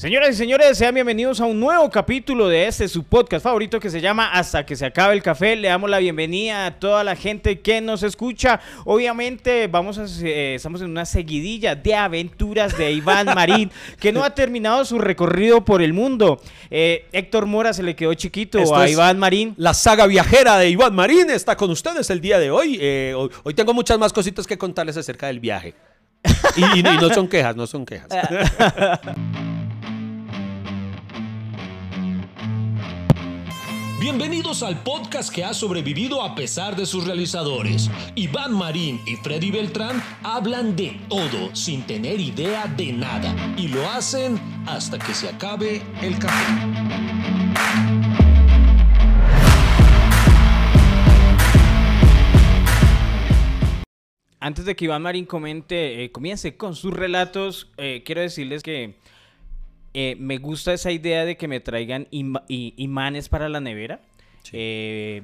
[0.00, 3.90] Señoras y señores, sean bienvenidos a un nuevo capítulo de este su podcast favorito que
[3.90, 5.56] se llama Hasta que se acabe el café.
[5.56, 8.60] Le damos la bienvenida a toda la gente que nos escucha.
[8.86, 14.24] Obviamente vamos a, eh, estamos en una seguidilla de aventuras de Iván Marín que no
[14.24, 16.40] ha terminado su recorrido por el mundo.
[16.70, 19.52] Eh, Héctor Mora se le quedó chiquito Esto a Iván Marín.
[19.58, 22.78] La saga viajera de Iván Marín está con ustedes el día de hoy.
[22.80, 25.74] Eh, hoy, hoy tengo muchas más cositas que contarles acerca del viaje.
[26.56, 28.08] Y, y- y no son quejas, no son quejas.
[34.00, 37.90] Bienvenidos al podcast que ha sobrevivido a pesar de sus realizadores.
[38.14, 43.86] Iván Marín y Freddy Beltrán hablan de todo sin tener idea de nada y lo
[43.90, 46.44] hacen hasta que se acabe el café.
[54.38, 58.98] Antes de que Iván Marín comente, eh, comience con sus relatos, eh, quiero decirles que
[59.94, 64.00] eh, me gusta esa idea de que me traigan imanes para la nevera.
[64.52, 65.22] Eh,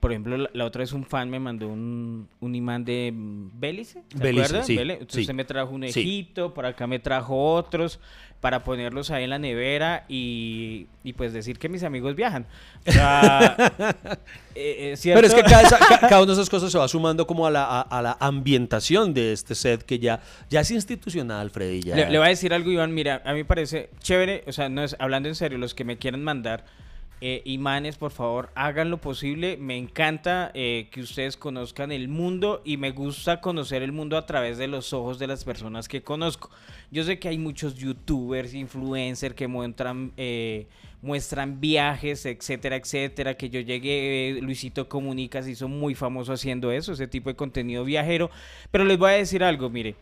[0.00, 3.50] por ejemplo, la, la otra vez un fan me mandó un, un imán de mm,
[3.60, 4.02] Bélice.
[4.10, 5.32] ¿Se Bélice, sí, Entonces sí.
[5.32, 6.00] me trajo un Sí.
[6.00, 8.00] Egipto, por acá me trajo otros
[8.40, 12.46] para ponerlos ahí en la nevera y, y pues decir que mis amigos viajan.
[12.86, 13.56] O sea,
[14.54, 15.68] eh, eh, Pero es que cada,
[16.00, 19.14] cada una de esas cosas se va sumando como a la, a, a la ambientación
[19.14, 20.20] de este set que ya,
[20.50, 21.80] ya es institucional, Freddy.
[21.82, 22.92] ya- Le, le voy a decir algo, Iván.
[22.94, 25.84] Mira, a mí me parece chévere, o sea, no es, hablando en serio, los que
[25.84, 26.64] me quieran mandar
[27.20, 29.56] eh, imanes, por favor, hagan lo posible.
[29.56, 34.26] Me encanta eh, que ustedes conozcan el mundo y me gusta conocer el mundo a
[34.26, 36.50] través de los ojos de las personas que conozco.
[36.90, 40.66] Yo sé que hay muchos youtubers, influencers que muestran, eh,
[41.00, 43.34] muestran viajes, etcétera, etcétera.
[43.34, 47.36] Que yo llegué, eh, Luisito Comunica se hizo muy famoso haciendo eso, ese tipo de
[47.36, 48.30] contenido viajero.
[48.70, 49.96] Pero les voy a decir algo, mire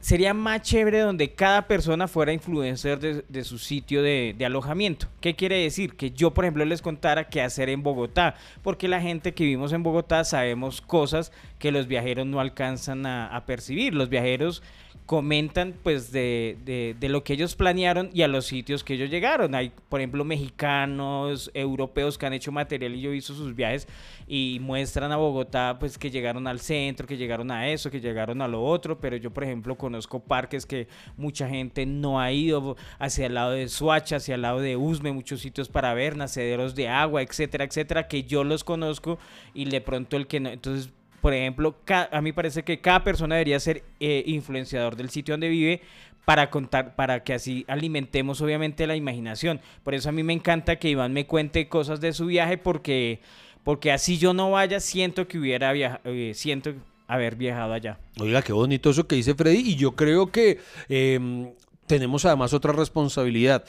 [0.00, 5.08] sería más chévere donde cada persona fuera influencer de, de su sitio de, alojamiento.
[5.20, 5.96] ¿Qué quiere decir?
[5.96, 9.72] Que yo, por ejemplo, les contara qué hacer en Bogotá, porque la gente que vivimos
[9.72, 13.94] en Bogotá sabemos cosas que los viajeros no alcanzan a percibir.
[13.94, 14.62] Los viajeros
[15.06, 19.08] comentan pues de, de- de lo que ellos planearon y a los sitios que ellos
[19.08, 19.54] llegaron.
[19.54, 23.86] Hay, por ejemplo, mexicanos, europeos que han hecho material y yo visto sus viajes
[24.26, 28.42] y muestran a Bogotá pues que llegaron al centro, que llegaron a eso, que llegaron
[28.42, 32.76] a lo otro, pero yo por ejemplo conozco parques que mucha gente no ha ido
[32.98, 36.74] hacia el lado de Suacha, hacia el lado de Usme, muchos sitios para ver, nacederos
[36.74, 39.18] de agua, etcétera, etcétera, que yo los conozco
[39.54, 40.90] y de pronto el que no, entonces
[41.26, 41.74] por ejemplo,
[42.12, 45.80] a mí parece que cada persona debería ser eh, influenciador del sitio donde vive
[46.24, 49.60] para contar, para que así alimentemos obviamente la imaginación.
[49.82, 53.18] Por eso a mí me encanta que Iván me cuente cosas de su viaje porque,
[53.64, 56.74] porque así yo no vaya, siento que hubiera viajado, siento
[57.08, 57.98] haber viajado allá.
[58.20, 59.70] Oiga, qué bonito eso que dice Freddy.
[59.70, 61.52] Y yo creo que eh,
[61.88, 63.64] tenemos además otra responsabilidad.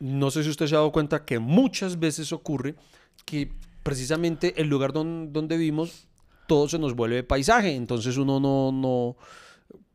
[0.00, 2.74] No sé si usted se ha dado cuenta que muchas veces ocurre
[3.26, 3.50] que
[3.82, 6.08] precisamente el lugar don- donde vivimos
[6.52, 7.74] todo se nos vuelve paisaje.
[7.74, 9.16] Entonces uno no, no,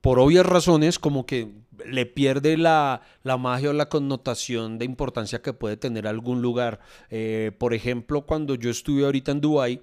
[0.01, 1.51] por obvias razones, como que
[1.85, 6.79] le pierde la, la magia o la connotación de importancia que puede tener algún lugar.
[7.11, 9.81] Eh, por ejemplo, cuando yo estuve ahorita en Dubái,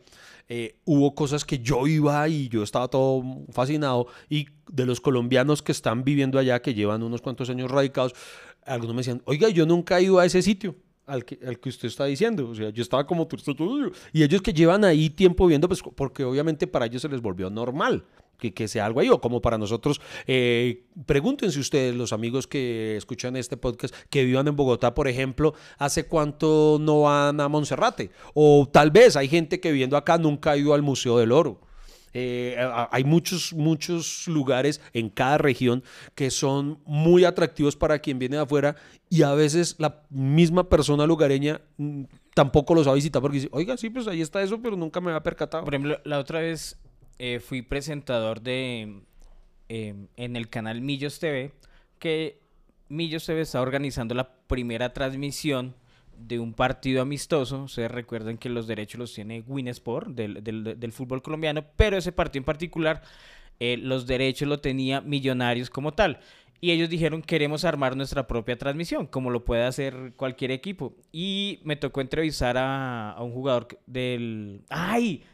[0.49, 5.63] eh, hubo cosas que yo iba y yo estaba todo fascinado y de los colombianos
[5.63, 8.15] que están viviendo allá, que llevan unos cuantos años radicados,
[8.67, 10.75] algunos me decían, oiga, yo nunca he ido a ese sitio.
[11.06, 13.28] Al que, al que usted está diciendo, o sea, yo estaba como
[14.12, 17.50] y ellos que llevan ahí tiempo viendo, pues porque obviamente para ellos se les volvió
[17.50, 18.06] normal
[18.38, 22.97] que, que sea algo ahí, o como para nosotros, eh, pregúntense ustedes, los amigos que
[22.97, 28.10] escuchan este podcast, que vivan en Bogotá, por ejemplo, ¿hace cuánto no van a Monserrate?
[28.34, 31.60] O tal vez hay gente que viviendo acá nunca ha ido al Museo del Oro.
[32.17, 32.57] Eh,
[32.93, 35.83] hay muchos, muchos lugares en cada región
[36.15, 38.77] que son muy atractivos para quien viene de afuera
[39.11, 43.49] y a veces la misma persona lugareña mm, tampoco los va a visitar porque dice,
[43.51, 45.65] oiga, sí, pues ahí está eso, pero nunca me había percatado.
[45.65, 46.81] Por ejemplo, la otra vez
[47.19, 49.03] eh, fui presentador de
[49.69, 51.53] eh, en el canal Millos TV,
[51.99, 52.41] que
[52.89, 55.75] Millos TV está organizando la primera transmisión
[56.19, 57.65] de un partido amistoso.
[57.65, 62.13] Ustedes recuerdan que los derechos los tiene Winsport del, del, del fútbol colombiano, pero ese
[62.13, 63.03] partido en particular,
[63.61, 66.21] eh, los derechos lo tenía Millonarios como tal.
[66.61, 70.95] Y ellos dijeron, queremos armar nuestra propia transmisión, como lo puede hacer cualquier equipo.
[71.13, 74.63] Y me tocó entrevistar a, a un jugador del...
[74.71, 75.25] ¡Ay!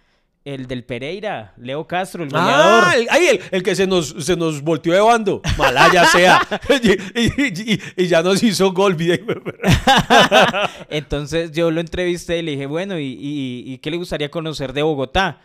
[0.54, 2.84] El del Pereira, Leo Castro, el goleador.
[2.86, 5.40] Ah, el, ay, el, el que se nos, se nos volteó de bando.
[5.56, 6.40] Malaya sea.
[6.82, 8.96] y, y- y- y ya nos hizo gol.
[10.88, 14.72] Entonces yo lo entrevisté y le dije, bueno, ¿y, y- y qué le gustaría conocer
[14.72, 15.40] de Bogotá?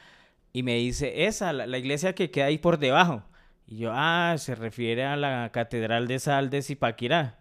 [0.54, 3.24] Y me dice, esa, la, la iglesia que queda ahí por debajo.
[3.68, 7.40] Y yo, ah, se refiere a la Catedral de Sal de Zipaquirá.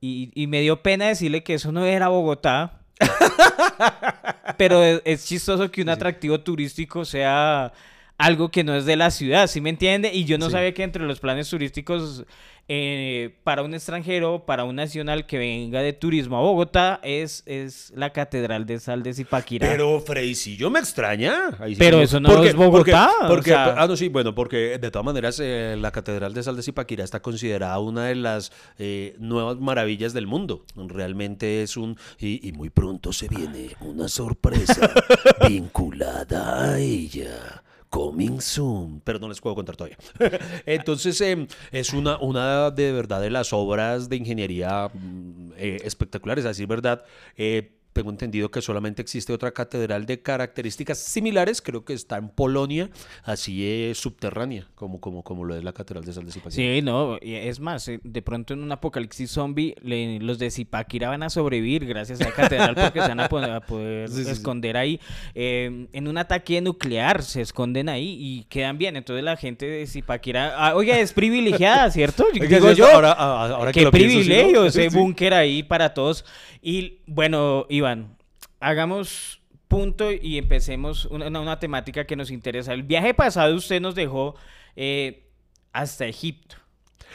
[0.00, 2.80] y, y me dio pena decirle que eso no era Bogotá.
[4.56, 7.72] Pero es, es chistoso que un atractivo turístico sea
[8.18, 10.12] algo que no es de la ciudad, ¿sí me entiende?
[10.14, 10.52] Y yo no Sí.
[10.52, 12.24] sabía que entre los planes turísticos
[12.68, 17.92] eh, para un extranjero, para un nacional que venga de turismo a Bogotá, es, es
[17.94, 19.68] la Catedral de Sal de Zipaquirá.
[19.68, 21.50] Pero Freicillo me extraña.
[21.58, 24.34] Ahí sí Pero eso no es Bogotá, Porque, o porque- sea- ah, no, sí, bueno,
[24.34, 28.14] porque de todas maneras eh, la Catedral de Sal de Zipaquirá está considerada una de
[28.14, 30.64] las eh, nuevas maravillas del mundo.
[30.74, 31.98] Realmente es un...
[32.18, 34.90] Y, y muy pronto se viene una sorpresa
[35.48, 37.62] vinculada a ella.
[37.94, 39.00] Coming soon.
[39.04, 39.96] Pero no les puedo contar todavía.
[40.66, 46.48] Entonces, em, es una, de verdad de las obras de ingeniería mm, eh, espectaculares, a
[46.48, 47.04] decir verdad.
[47.36, 52.28] Eh, tengo entendido que solamente existe otra catedral de características similares, creo que está en
[52.28, 52.90] Polonia,
[53.22, 56.74] así es subterránea, como, como, como lo es la catedral de Sal de Zipaquirá.
[56.74, 60.50] Sí, no, y es más, eh, de pronto en un apocalipsis zombie, le- los de
[60.50, 64.08] Zipaquirá van a sobrevivir gracias a la catedral porque se van a, po- a poder
[64.10, 64.30] Sí, sí, sí.
[64.32, 65.00] esconder ahí.
[65.34, 68.96] Eh, en un ataque nuclear se esconden ahí y quedan bien.
[68.96, 72.26] Entonces la gente de Zipaquirá, ah, oiga, es privilegiada, ¿cierto?
[72.32, 76.24] Oiga, Digo yo, ahora- ahora que qué privilegio ese búnker ahí para todos.
[76.60, 78.16] Y bueno, Iván,
[78.60, 82.72] hagamos punto y empecemos una, una- una temática que nos interesa.
[82.72, 84.36] El viaje pasado usted nos dejó
[84.74, 85.26] eh,
[85.72, 86.56] hasta Egipto.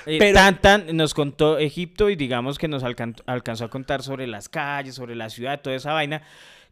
[0.06, 4.04] Eh, Pero- tan, tan, nos contó Egipto y digamos que nos alcan- alcanzó a contar
[4.04, 6.21] sobre las calles, sobre la ciudad, toda esa vaina.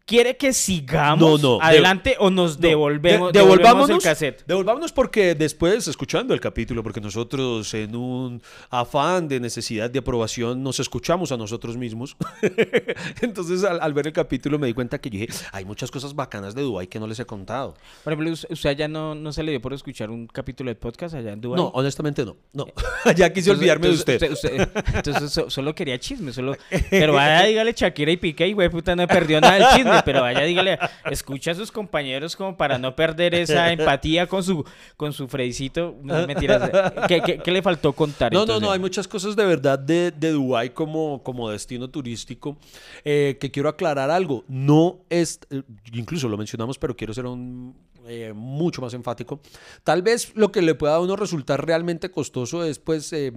[0.07, 4.03] ¿Quiere que sigamos No, no, de- adelante o nos No, devolvemos, de- devolvemos el devolvámonos,
[4.05, 4.43] cassette?
[4.47, 10.63] devolvámonos porque después, escuchando el capítulo, porque nosotros en un afán de necesidad de aprobación
[10.63, 12.15] nos escuchamos a nosotros mismos.
[13.21, 16.15] Entonces al, al ver el capítulo me di cuenta que yo dije, hay muchas cosas
[16.15, 17.75] bacanas de Dubái que no les he contado.
[18.05, 20.77] Por ejemplo, us- ¿usted allá no, no se le dio por escuchar un capítulo del
[20.77, 21.59] podcast allá en Dubái?
[21.61, 22.37] No, honestamente no.
[22.53, 22.65] No,
[23.15, 24.31] ya quise Entonces- olvidarme entonces de usted.
[24.31, 26.55] usted- entonces so- solo quería chisme, solo.
[26.89, 29.96] Pero vaya, dígale Shakira y Piqué y güey, puta, no perdió nada del chisme.
[30.05, 30.79] Pero vaya, dígale,
[31.11, 34.65] escucha a sus compañeros como para no perder esa empatía con su,
[34.95, 35.95] con su Fredicito.
[36.03, 36.69] No, mentiras.
[37.07, 38.31] ¿Qué, qué, qué le faltó contar?
[38.31, 38.63] No, no, entonces?
[38.63, 42.57] no, hay muchas cosas de verdad de, de Dubái como, como destino turístico
[43.03, 44.43] eh, que quiero aclarar algo.
[44.47, 45.63] No es, eh,
[45.93, 47.75] incluso lo mencionamos, pero quiero ser un,
[48.07, 49.39] eh, mucho más enfático.
[49.83, 53.27] Tal vez lo que le pueda a uno resultar realmente costoso es pues eh,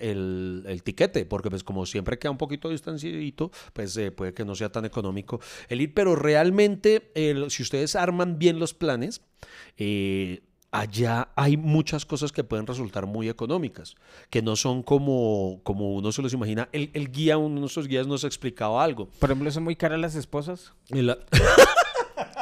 [0.00, 4.44] el, el tiquete, porque pues como siempre queda un poquito distanciadito, pues eh, puede que
[4.44, 7.10] no sea tan económico el ir, pero realmente
[7.48, 9.22] si ustedes arman bien los planes,
[9.76, 10.42] eh,
[10.72, 13.96] allá hay muchas cosas que pueden resultar muy económicas,
[14.30, 16.68] que no son como, como uno se los imagina.
[16.72, 19.08] El, el guía, uno de nuestros guías nos explicaba algo.
[19.18, 21.18] Por ejemplo, son muy caras las esposas, Y la-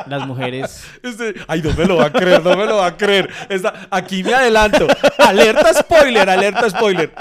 [0.07, 0.85] las mujeres.
[1.03, 3.29] Este- ay, no me lo va a creer, no me lo va a creer.
[3.49, 4.87] Está- aquí me adelanto.
[5.19, 7.13] Alerta spoiler, alerta spoiler.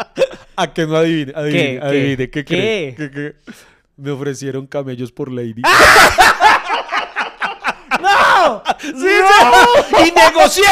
[0.56, 1.80] A que no adivine, adivine, ¿Qué?
[1.80, 1.86] ¿Qué?
[1.86, 2.30] adivine.
[2.30, 2.94] ¿Qué, ¿Qué?
[2.98, 3.36] ¿Qué, qué?
[3.98, 5.62] Me ofrecieron camellos por Lady.
[8.02, 8.62] ¡No!
[8.80, 9.08] ¡Sí, sí!
[10.08, 10.64] ¡Y negocié!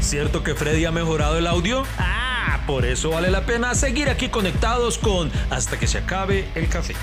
[0.00, 1.84] ¿Cierto que Freddy ha mejorado el audio?
[1.98, 2.21] Ah,
[2.66, 6.94] por eso vale la pena seguir aquí conectados con Hasta que se acabe el café.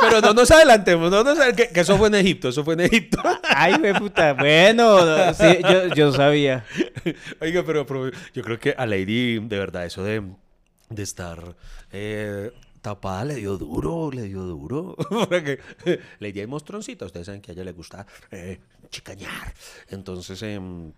[0.00, 2.80] Pero no nos adelantemos, no nos que, que eso fue en Egipto, eso fue en
[2.80, 3.18] Egipto.
[3.44, 4.34] Ay, güey, puta.
[4.34, 6.64] Bueno, sí, yo, yo sabía.
[7.40, 10.22] Oiga, pero, pero yo creo que a Lady, de verdad, eso de,
[10.90, 11.56] de estar
[11.92, 12.52] eh,
[12.82, 14.96] tapada le dio duro, le dio duro.
[15.08, 15.60] Porque
[16.18, 19.54] Lady es mostroncita, ustedes saben que a ella le gusta eh, chicañar.
[19.88, 20.92] Entonces, em,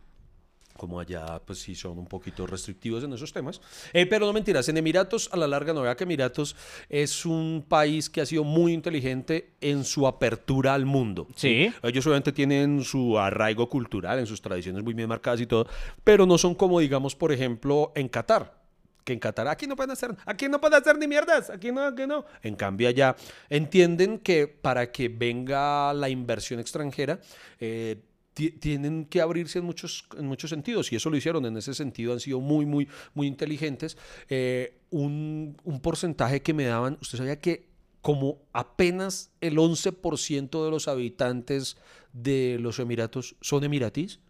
[0.76, 3.61] como allá, pues sí son un poquito restrictivos en esos temas.
[3.93, 6.57] Eh, pero no mentiras, en Emiratos, a la larga, no vea que Emiratos
[6.88, 11.28] es un país que ha sido muy inteligente en su apertura al mundo.
[11.37, 11.73] Sí.
[11.83, 15.66] Ellos obviamente tienen su arraigo cultural, en sus tradiciones muy bien marcadas y todo,
[16.02, 18.64] pero no son como, digamos, por ejemplo, en Qatar.
[19.04, 21.83] Que en Qatar aquí no pueden hacer, aquí no pueden hacer ni mierdas, aquí no,
[21.83, 22.25] aquí no.
[22.43, 23.14] En cambio allá
[23.50, 27.21] entienden que para que venga la inversión extranjera,
[27.61, 28.00] eh,
[28.34, 32.12] tienen que abrirse en muchos, en muchos sentidos y eso lo hicieron en ese sentido
[32.12, 33.96] han sido muy muy muy inteligentes
[34.28, 37.68] Eh, un, un porcentaje que me daban usted sabía que
[38.00, 41.76] como apenas el 11% de los habitantes
[42.12, 44.20] de los Emiratos son emiratíes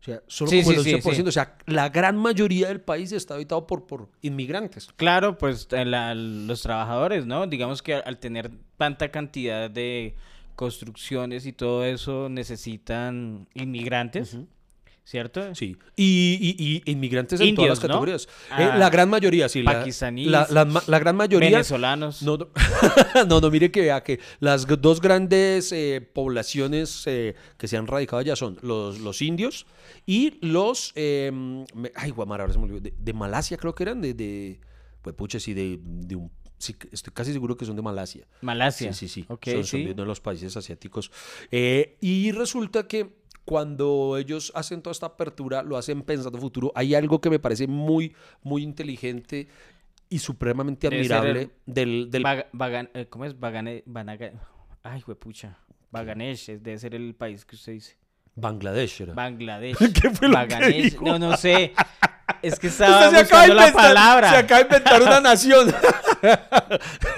[0.00, 1.20] o sea solo Sí, como el sí, 11% sí.
[1.22, 5.84] o sea la gran mayoría del país está habitado por, por inmigrantes Claro, pues eh,
[5.84, 7.46] la- los trabajadores, ¿no?
[7.46, 10.14] Digamos que al tener tanta cantidad de
[10.56, 14.36] construcciones y todo eso necesitan inmigrantes.
[15.04, 15.54] ¿cierto?
[15.54, 15.76] Sí.
[15.94, 17.88] Y, y- y inmigrantes en Indios, todas las ¿no?
[17.94, 18.28] categorías.
[18.50, 19.62] Ah, Eh, la gran mayoría, sí.
[19.62, 21.48] pakistaníes, La, la la gran mayoría.
[21.50, 22.22] Venezolanos.
[22.24, 22.48] No, no,
[23.28, 27.86] no, no, mire que vea que las dos grandes eh, poblaciones eh, que se han
[27.86, 29.66] radicado allá son los, los indios
[30.06, 30.92] y los.
[30.96, 32.80] me- ay, Guamara, ahora se me olvidó.
[32.80, 34.12] De, de Malasia creo que eran, de.
[34.12, 34.58] de
[35.02, 36.32] pues pucha, sí, de, de un.
[36.58, 38.26] Sí, estoy casi seguro que son de Malasia.
[38.42, 38.92] Malasia.
[38.92, 39.26] Sí, sí, sí.
[39.28, 39.84] Ok, son, son sí.
[39.84, 41.10] de uno de los países asiáticos.
[41.50, 43.10] Eh, y resulta que
[43.44, 46.72] cuando ellos hacen toda esta apertura, lo hacen pensando futuro.
[46.74, 49.48] Hay algo que me parece muy, muy inteligente
[50.08, 53.38] y supremamente Debe admirable el- del, del Baga- Bagan- eh, ¿Cómo es?
[53.38, 54.32] Bagane, Banaga-
[54.82, 55.58] Ay, huepucha.
[55.92, 57.96] Baganesh, es- debe ser el país que usted dice.
[58.34, 59.00] Bangladesh.
[59.02, 59.14] Era.
[59.14, 59.76] Bangladesh.
[60.00, 60.82] ¿Qué fue lo que Baganesh.
[60.92, 61.04] dijo?
[61.04, 61.72] No, no sé.
[62.42, 64.30] Es que estaba Usted se acaba, de buscando la palabra.
[64.30, 65.74] se acaba de inventar una nación.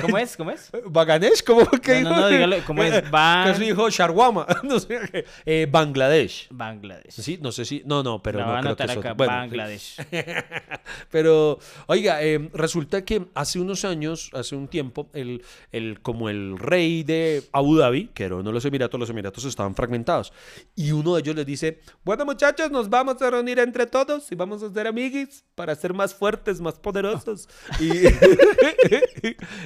[0.01, 0.37] ¿Cómo es?
[0.37, 0.71] ¿Cómo es?
[0.87, 1.43] ¿Baganesh?
[1.45, 3.03] ¿Cómo que No, no, no, dígalo, ¿cómo es?
[3.11, 4.47] Ban- Casi dijo Sharwama.
[4.63, 5.25] No sé.
[5.47, 6.49] Eh, Bangladesh.
[6.51, 7.13] Bangladesh.
[7.13, 7.83] Sí, no sé si.
[7.87, 9.13] No, no, pero no a creo que acá.
[9.15, 9.97] Bueno, Bangladesh.
[11.11, 16.59] Pero, oiga, eh, resulta que hace unos años, hace un tiempo, el, el, como el
[16.59, 20.33] rey de Abu Dhabi, que era uno de los Emiratos, los Emiratos estaban fragmentados.
[20.75, 24.35] Y uno de ellos les dice, bueno muchachos, nos vamos a reunir entre todos y
[24.35, 27.49] vamos a ser amiguis para ser más fuertes, más poderosos.
[27.81, 27.91] Y,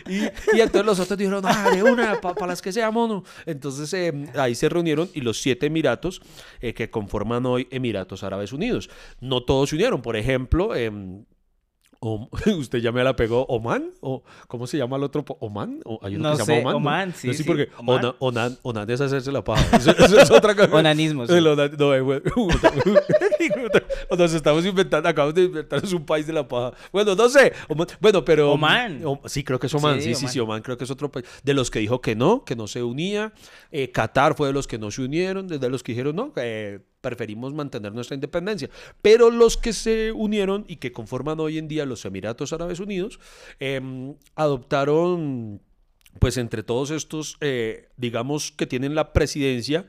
[0.08, 0.22] y,
[0.60, 3.24] entonces los otros dijeron, ah, una, para las que sea mono.
[3.46, 6.22] Entonces eh, ahí se reunieron y los siete Emiratos
[6.60, 8.90] eh, que conforman hoy Emiratos Árabes Unidos.
[9.20, 10.74] No todos se unieron, por ejemplo...
[10.74, 11.24] em,
[12.58, 15.24] Usted ya me la pegó, Oman, o ¿cómo se llama el otro?
[15.40, 17.14] Oman, o hay uno No que se llama Oman.
[17.14, 18.04] sí, No, sí, porque Oman.
[18.04, 19.64] Ona- Onan, Onan es hacerse la paja.
[19.76, 20.74] Eso, eso es otra cosa.
[20.74, 21.32] Onanismo, sí.
[21.34, 22.02] El onan- no, eh,
[24.08, 26.72] o nos estamos inventando, acabamos de inventar es un país de la paja.
[26.92, 27.52] Bueno, no sé.
[27.68, 29.04] Oman- bueno, pero Oman.
[29.04, 30.00] Om- sí, creo que es Oman.
[30.00, 30.32] Sí, Sí, sí, Oman.
[30.32, 31.26] sí, Oman creo que es otro país.
[31.42, 33.32] De los que dijo que no, que no se unía.
[33.70, 36.80] Eh, Qatar fue de los que no se unieron, de los que dijeron no, que
[37.02, 38.70] preferimos mantener nuestra independencia.
[39.02, 43.20] Pero los que se unieron y que conforman hoy en día los Emiratos Árabes Unidos,
[43.60, 45.60] em, adoptaron,
[46.18, 49.86] pues entre todos estos, eh, digamos que tienen la presidencia,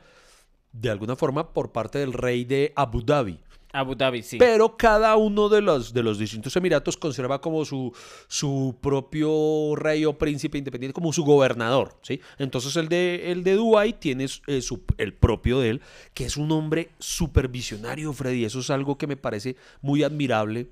[0.73, 3.39] de alguna forma, por parte del rey de Abu Dhabi.
[3.75, 4.37] Abu Dhabi, sí.
[4.37, 7.91] Pero cada uno de los, de los distintos emiratos conserva como su,
[8.27, 12.21] su propio rey o príncipe independiente, como su gobernador, ¿sí?
[12.37, 15.81] Entonces el de, el de Dubái tiene eh, su- el propio de él,
[16.13, 18.45] que es un hombre supervisionario, Freddy.
[18.45, 20.69] Eso es algo que me parece muy admirable,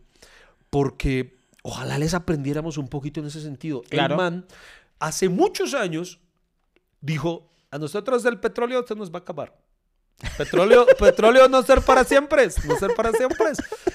[0.70, 3.81] porque ojalá les aprendiéramos un poquito en ese sentido.
[3.89, 4.13] Claro.
[4.13, 4.46] El man,
[5.00, 6.20] hace muchos años,
[7.01, 9.60] dijo, a nosotros el petróleo se nos va a acabar.
[10.37, 13.47] Petróleo, petróleo no ser para siempre, no ser para siempre.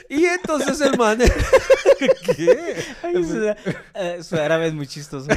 [0.08, 1.18] Y entonces el man,
[1.98, 2.76] ¿qué?
[3.02, 3.54] Ay, su,
[3.94, 5.28] eh, su árabe es muy chistoso.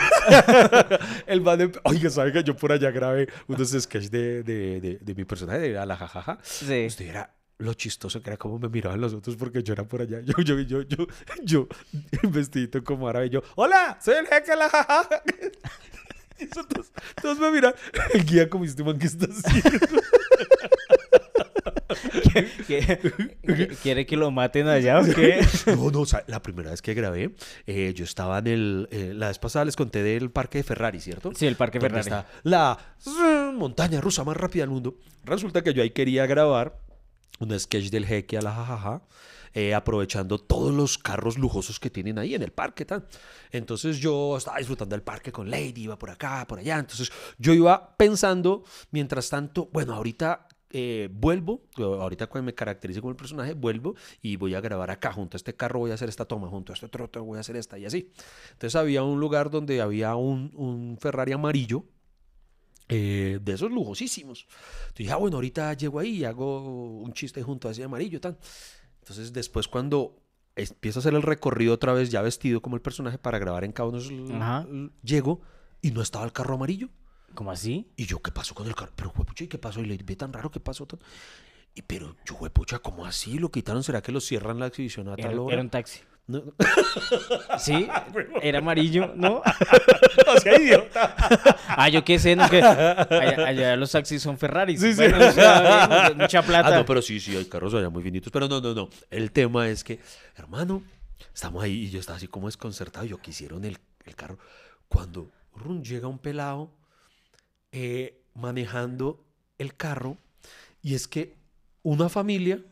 [1.28, 5.16] El man, oiga, ¿sabe que yo por allá grabé unos sketches de, de, de, de
[5.16, 6.40] mi personaje, de la jajaja?
[6.42, 6.86] Sí.
[6.88, 10.02] Usted era lo chistoso que era como me miraban los otros porque yo era por
[10.02, 10.22] allá.
[10.22, 11.08] Yo, yo, yo, yo,
[11.44, 11.68] yo,
[12.24, 15.24] vestidito como árabe, yo, hola, soy el jeque la jajaja.
[16.40, 17.74] Y eso todos, todos me miran.
[18.14, 20.02] El guía como este man que está haciendo.
[22.68, 25.46] ¿Qué- ¿Quiere que lo maten allá o qué?
[25.76, 27.36] No, no, o sea, la primera vez que grabé,
[27.68, 28.88] eh, yo estaba en el.
[28.92, 31.32] eh, la vez pasada les conté del parque de Ferrari, ¿cierto?
[31.36, 32.26] Sí, el Parque Donde Ferrari.
[32.28, 34.96] está la mm, montaña rusa más rápida del mundo.
[35.26, 36.80] Resulta que yo ahí quería grabar
[37.40, 39.02] un sketch del jeque a la jajaja.
[39.56, 42.86] eh, aprovechando todos los carros lujosos que tienen ahí en el parque.
[42.86, 43.08] Tal.
[43.52, 46.78] Entonces yo estaba disfrutando del parque con Lady, iba por acá, por allá.
[46.78, 53.12] Entonces yo iba pensando, mientras tanto, bueno, ahorita eh, vuelvo, ahorita cuando me caracterice como
[53.12, 56.10] el personaje, vuelvo y voy a grabar acá, junto a este carro voy a hacer
[56.10, 58.12] esta toma, junto a este otro, otro voy a hacer esta y así.
[58.52, 61.86] Entonces había un lugar donde había un, un Ferrari amarillo,
[62.92, 64.48] eh, de esos lujosísimos.
[64.50, 68.20] Entonces dije, ah, bueno, ahorita llego ahí y hago un chiste junto a ese amarillo,
[68.20, 68.38] tan.
[69.02, 70.18] Entonces después cuando
[70.56, 73.72] empiezo a hacer el recorrido otra vez ya vestido como el personaje para grabar en
[73.72, 74.00] cada uno
[75.04, 75.42] llego
[75.82, 76.90] y no estaba el carro amarillo.
[77.34, 77.92] ¿Cómo así?
[77.96, 78.92] Y yo, ¿qué pasó con el carro?
[78.96, 79.82] Pero, huepucha, ¿y qué pasó?
[79.82, 80.88] Y le ve tan raro, ¿qué pasó?
[81.76, 83.38] Y, pero, yo, huepucha, ¿cómo así?
[83.38, 83.84] ¿Lo quitaron?
[83.84, 85.54] ¿Será que lo cierran la exhibición a Era, tal hora?
[85.54, 86.02] era un taxi.
[86.28, 86.44] No.
[87.58, 87.88] Sí,
[88.42, 89.42] era amarillo, ¿no?
[90.28, 91.16] o sea, idiota.
[91.68, 94.82] Ah, yo qué sé, no que allá, allá los taxis son Ferraris.
[94.82, 95.04] Sí, sí.
[95.04, 96.76] O sea, mucha plata.
[96.76, 98.32] Ah, no, pero sí, sí, hay carros allá muy finitos.
[98.32, 98.90] Pero no, no, no.
[99.10, 100.00] El tema es que,
[100.36, 100.84] hermano,
[101.34, 103.06] estamos ahí y yo estaba así como desconcertado.
[103.06, 104.38] Yo quisieron el, el carro.
[104.90, 106.72] Cuando rum, llega un pelado
[107.72, 109.24] eh, manejando
[109.58, 110.18] el carro
[110.82, 111.36] y es que
[111.84, 112.64] una familia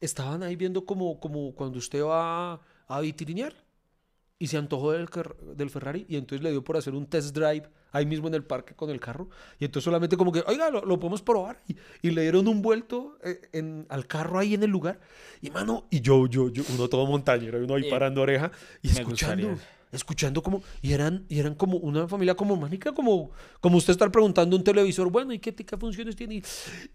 [0.00, 3.54] estaban ahí viendo como, como cuando usted va a vitrinear
[4.38, 5.08] y se antojó del,
[5.56, 8.44] del Ferrari y entonces le dio por hacer un test drive ahí mismo en el
[8.44, 9.28] parque con el carro.
[9.58, 11.60] Y entonces solamente como que, oiga, lo, lo podemos probar.
[11.66, 15.00] Y, y le dieron un vuelto eh, en, al carro ahí en el lugar.
[15.40, 19.48] Y mano, y yo, yo, yo, uno todo montañero, uno ahí parando oreja y escuchando.
[19.50, 19.77] gustaría.
[19.92, 23.30] Escuchando como, y eran, y eran como una familia como mágica, como,
[23.60, 26.36] como usted estar preguntando un televisor, bueno, ¿y qué, qué funciones tiene?
[26.36, 26.42] Y,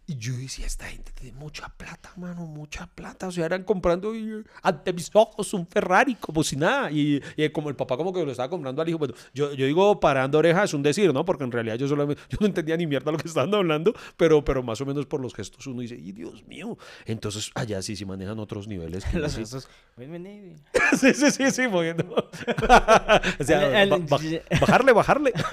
[0.08, 3.28] y yo decía, esta gente tiene mucha plata, mano, mucha plata.
[3.28, 6.92] O sea, eran comprando y, ante mis ojos un Ferrari, como si nada.
[6.92, 8.98] Y, y como el papá como que lo estaba comprando al hijo.
[8.98, 11.26] Bueno, yo, yo digo parando orejas, es un decir, ¿no?
[11.26, 14.44] Porque en realidad yo solamente, yo no entendía ni mierda lo que estaban hablando, pero,
[14.44, 16.78] pero más o menos por los gestos uno dice, ¡y Dios mío!
[17.06, 19.04] Entonces, allá sí, sí manejan otros niveles.
[19.14, 19.34] Los
[21.00, 22.30] sí, sí, sí, sí, moviendo.
[23.40, 24.18] o sea, ba-
[24.60, 25.34] bajarle, bajarle.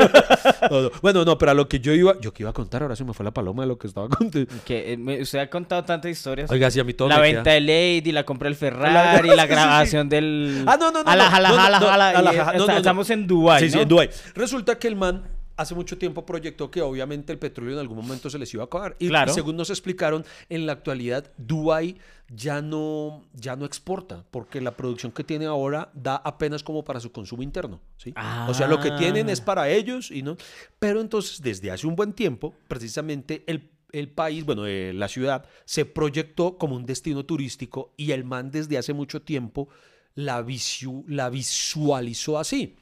[0.71, 0.91] No, no.
[1.03, 3.05] Bueno, no, pero a lo que yo iba, yo que iba a contar, ahora se
[3.05, 4.53] me fue la paloma de lo que estaba contando.
[4.65, 6.51] Que, eh, usted ha contado tantas historias.
[6.51, 7.55] Oiga, sí, a mí todo la me venta queda.
[7.55, 9.55] de Lady, la compra del Ferrari, la sí, sí.
[9.55, 10.65] grabación del.
[10.67, 11.49] Ah, no, no, no, Ala, no, jala,
[11.81, 12.77] jala, jala.
[12.77, 13.61] Estamos en Dubái.
[13.63, 14.11] Sí, sí, en Dubái.
[14.35, 15.25] Resulta que el man
[15.57, 18.67] hace mucho tiempo proyectó que obviamente el petróleo en algún momento se les iba a
[18.67, 18.97] acabar.
[18.99, 19.31] Y, Claro.
[19.31, 21.97] y según nos explicaron, en la actualidad Dubái
[22.33, 27.01] ya no, ya no exporta, porque la producción que tiene ahora da apenas como para
[27.01, 27.81] su consumo interno.
[27.97, 28.15] ¿sí?
[28.49, 29.45] O sea, lo que tienen es Ah.
[29.45, 30.37] para ellos y no.
[30.79, 35.45] Pero entonces, desde hace un buen tiempo, precisamente el el país, bueno, eh, la ciudad,
[35.65, 39.69] se proyectó como un destino turístico y el man desde hace mucho tiempo
[40.15, 42.77] la, visu- la visualizó así.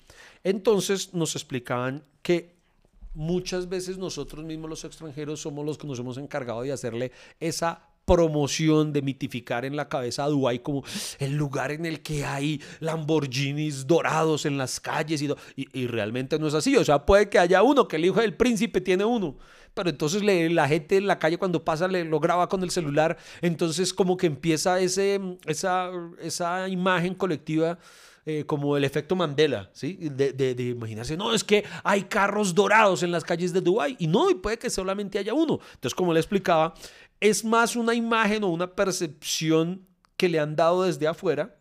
[0.45, 2.55] Entonces nos explicaban que
[3.14, 7.88] muchas veces nosotros mismos los extranjeros somos los que nos hemos encargado de hacerle esa
[8.09, 10.83] promoción de mitificar en la cabeza a Dubái como
[11.21, 16.38] el lugar en el que hay Lamborghinis dorados en las calles y, y, y realmente
[16.38, 16.77] no es así.
[16.77, 19.37] O sea, puede que haya uno, que el hijo del príncipe tiene uno,
[19.75, 22.71] pero entonces le- la gente en la calle cuando pasa le, lo graba con el
[22.71, 27.79] celular, entonces como que empieza ese, esa, esa imagen colectiva
[28.27, 29.97] eh, como el efecto Mandela, ¿sí?
[30.00, 33.97] De, de- de imaginarse, no, es que hay carros dorados en las calles de Dubái
[33.99, 35.61] y no, y puede que solamente haya uno.
[35.75, 36.75] Entonces, como le explicaba,
[37.21, 41.57] es más una imagen o una percepción que le han dado desde afuera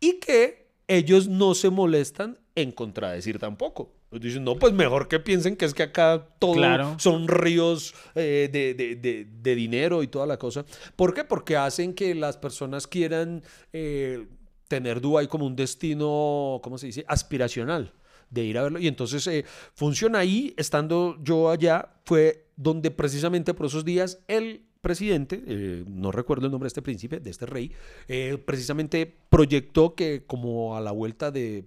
[0.00, 3.92] y que ellos no se molestan en contradecir tampoco.
[4.10, 6.96] Dicen, no, pues mejor que piensen que es que acá todo Claro.
[6.98, 10.64] son ríos eh, de, de- de- de dinero y toda la cosa.
[10.96, 11.22] ¿Por qué?
[11.22, 14.26] Porque hacen que las personas quieran eh,
[14.66, 17.04] tener Dubái como un destino, ¿cómo se dice?
[17.06, 17.92] Aspiracional
[18.30, 18.80] de ir a verlo.
[18.80, 24.64] Y entonces eh, funciona ahí, estando yo allá, fue donde precisamente por esos días el
[24.80, 27.72] presidente, eh, no recuerdo el nombre de este príncipe, de este rey,
[28.08, 31.64] eh, precisamente proyectó que como a la vuelta de,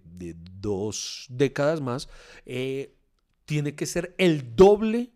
[0.59, 2.09] dos décadas más,
[2.45, 2.93] eh,
[3.45, 5.11] tiene que ser el doble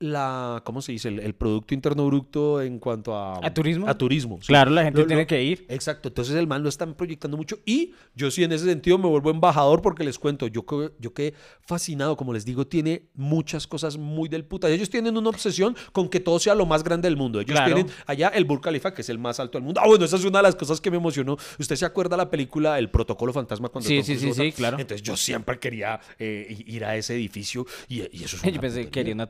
[0.00, 1.08] la, ¿cómo se dice?
[1.08, 3.38] El, el Producto Interno Bruto en cuanto a...
[3.46, 3.86] ¿A turismo?
[3.86, 4.38] A turismo.
[4.40, 4.46] sí.
[4.48, 5.66] Claro, la gente Lo- tiene lo- que ir.
[5.68, 9.06] Exacto, entonces el man lo están proyectando mucho y yo sí en ese sentido me
[9.08, 10.64] vuelvo embajador porque les cuento, yo,
[10.98, 14.68] yo quedé fascinado, como les digo, tiene muchas cosas muy del puta.
[14.70, 17.38] Ellos tienen una obsesión con que todo sea lo más grande del mundo.
[17.40, 17.74] Ellos Claro.
[17.74, 19.82] tienen allá el Burj Khalifa, que es el más alto del mundo.
[19.84, 21.36] Ah, bueno, esa es una de las cosas que me emocionó.
[21.58, 24.78] ¿Usted se acuerda la película El Protocolo Fantasma cuando Sí, sí, sí, sí, claro.
[24.78, 28.78] Entonces yo siempre quería eh, ir a ese edificio y, y eso es Yo pensé
[28.80, 28.90] que putería.
[28.90, 29.26] quería una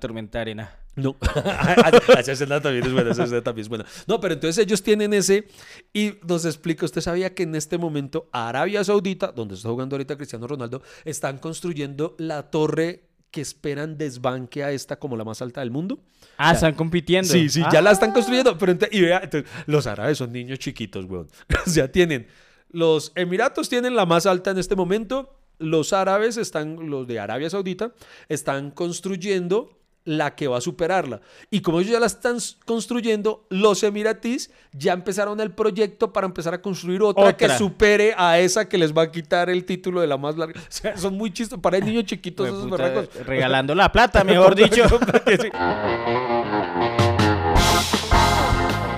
[0.97, 1.17] No,
[2.19, 3.87] esa escena también es buena, esa escena también es buena.
[4.07, 5.47] No, pero entonces ellos tienen ese
[5.95, 10.17] y nos explica, usted sabía que en este momento Arabia Saudita, donde está jugando ahorita
[10.17, 15.61] Cristiano Ronaldo, están construyendo la torre que esperan desbanque a esta como la más alta
[15.61, 16.01] del mundo.
[16.37, 17.33] Ah, están compitiendo.
[17.33, 17.71] Sí, sí, Ah.
[17.73, 18.59] ya la están construyendo.
[18.59, 21.29] Pero ente- y vea, entonces, los árabes son niños chiquitos, weón.
[21.67, 22.27] o sea, tienen.
[22.73, 25.39] Los Emiratos tienen la más alta en este momento.
[25.59, 27.93] Los árabes están, los de Arabia Saudita,
[28.29, 31.21] están construyendo la que va a superarla.
[31.51, 36.55] Y como ellos ya la están construyendo, los emiratíes ya empezaron el proyecto para empezar
[36.55, 40.07] a construir otra, que supere a esa que les va a quitar el título de
[40.07, 40.61] la más larga.
[40.61, 41.59] O sea, son muy chistos.
[41.61, 43.09] Para el niños chiquitos esos berracos.
[43.27, 44.85] regalando la plata, mejor dicho.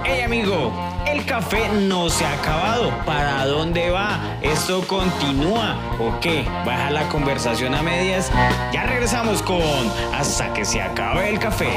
[0.05, 0.73] Hey amigo,
[1.33, 2.91] café no se ha acabado.
[3.07, 4.39] ¿Para dónde va?
[4.43, 6.43] ¿Esto continúa o qué?
[6.67, 8.31] ¿Baja la conversación a medias?
[8.71, 9.63] Ya regresamos con
[10.13, 11.73] Hasta que se acabe el café.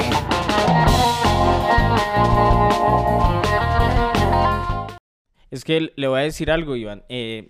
[5.50, 7.04] Es que le voy a decir algo, Iván.
[7.08, 7.48] Eh,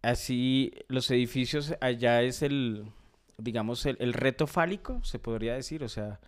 [0.00, 2.86] así, los edificios allá es el,
[3.36, 5.84] digamos, el, el reto fálico, se podría decir.
[5.84, 6.18] O sea,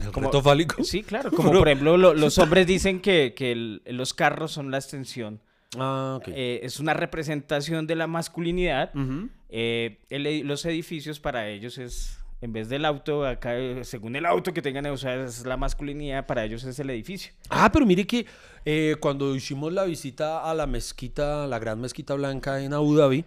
[0.00, 0.76] ¿El como- reto fálico?
[0.84, 1.30] Sí, claro.
[1.30, 1.58] Como Bro.
[1.60, 5.40] por ejemplo, lo- los hombres dicen que, que el- los carros son la extensión.
[5.78, 6.28] Ah, ok.
[6.28, 8.90] Eh, es una representación de la masculinidad.
[8.94, 9.28] Ujú.
[9.50, 14.24] Eh, el los edificios para ellos es, en vez del auto, acá, eh, según el
[14.24, 17.32] auto que tengan, o sea, es la masculinidad, para ellos es el edificio.
[17.50, 18.24] Ah, pero mire que
[18.64, 23.24] eh, cuando hicimos la visita a la mezquita, la gran mezquita blanca en Abu Dhabi,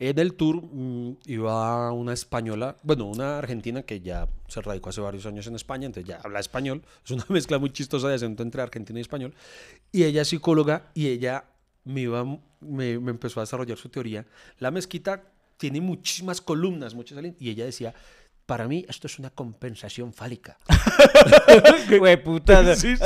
[0.00, 5.02] En el tour mm, iba una española, bueno, una argentina que ya se radicó hace
[5.02, 6.82] varios años en España, entonces ya habla español.
[7.04, 9.34] Es una mezcla muy chistosa de acento entre argentino y español.
[9.92, 11.44] Y ella es psicóloga y ella
[11.84, 12.24] me, iba,
[12.60, 14.26] me empezó a desarrollar su teoría.
[14.58, 15.22] La mezquita
[15.60, 17.94] tiene muchísimas columnas, muchas y ella decía,
[18.50, 20.58] para mí esto es una compensación fálica.
[22.00, 22.74] Güey, puta.
[22.74, 23.04] Sí, sí.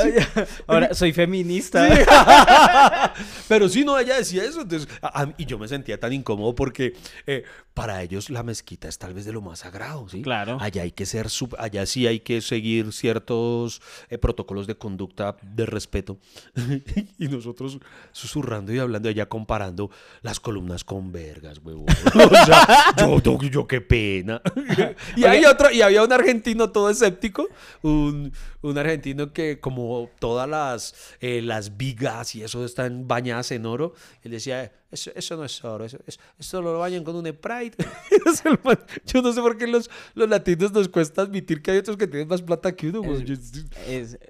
[0.65, 1.87] Ahora soy feminista.
[3.47, 4.61] Pero sí, no, ella decía eso.
[4.61, 4.89] Entonces,
[5.37, 6.95] y yo me sentía tan incómodo porque
[7.27, 7.43] eh,
[7.75, 10.21] para ellos la mezquita es tal vez de lo más sagrado, ¿sí?
[10.21, 10.57] Claro.
[10.61, 11.27] Allá hay que ser,
[11.59, 16.17] allá sí hay que seguir ciertos eh, protocolos de conducta de respeto.
[17.19, 17.79] y nosotros
[18.13, 21.85] susurrando y hablando, ella comparando las columnas con vergas, huevón.
[22.15, 24.41] o sea, yo, yo, qué pena.
[25.17, 27.49] y hay otro, y había un argentino todo escéptico,
[27.81, 33.65] un, un argentino que como todas las, eh, las vigas y eso están bañadas en
[33.65, 35.97] oro, él decía, eso, eso no es oro, eso,
[36.37, 37.77] eso, lo bañan con un Sprite.
[39.05, 42.07] Yo no sé por qué los, los latinos nos cuesta admitir que hay otros que
[42.07, 43.01] tienen más plata que uno.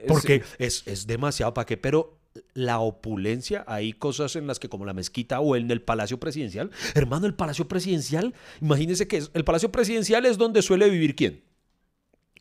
[0.08, 2.18] porque es, es demasiado para qué, pero
[2.54, 6.72] la opulencia, hay cosas en las que como la mezquita o en el Palacio Presidencial,
[6.94, 11.44] hermano, el Palacio Presidencial, imagínense que el Palacio Presidencial es donde suele vivir quién?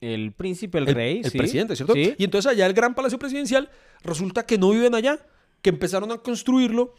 [0.01, 1.97] El príncipe, el, rey, el presidente, ¿cierto?
[1.97, 3.71] Y entonces allá el gran Palacio Presidencial
[4.03, 5.19] resulta que no viven allá,
[5.63, 6.95] que empezaron a construirlo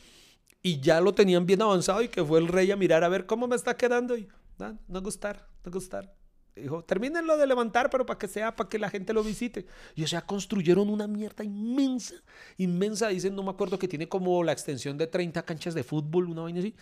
[0.65, 3.27] y ya lo tenían bien avanzado y que fue el rey a mirar a ver
[3.27, 6.11] cómo me está quedando y no, no gustar, no gustar.
[6.55, 9.67] Dijo, termínenlo de levantar, pero para que sea, para que la gente lo visite.
[9.93, 12.15] Y o sea, construyeron una mierda inmensa,
[12.57, 13.09] inmensa.
[13.09, 16.41] Dicen, no me acuerdo que tiene como la extensión de 30 canchas de fútbol, una
[16.41, 16.73] vaina así.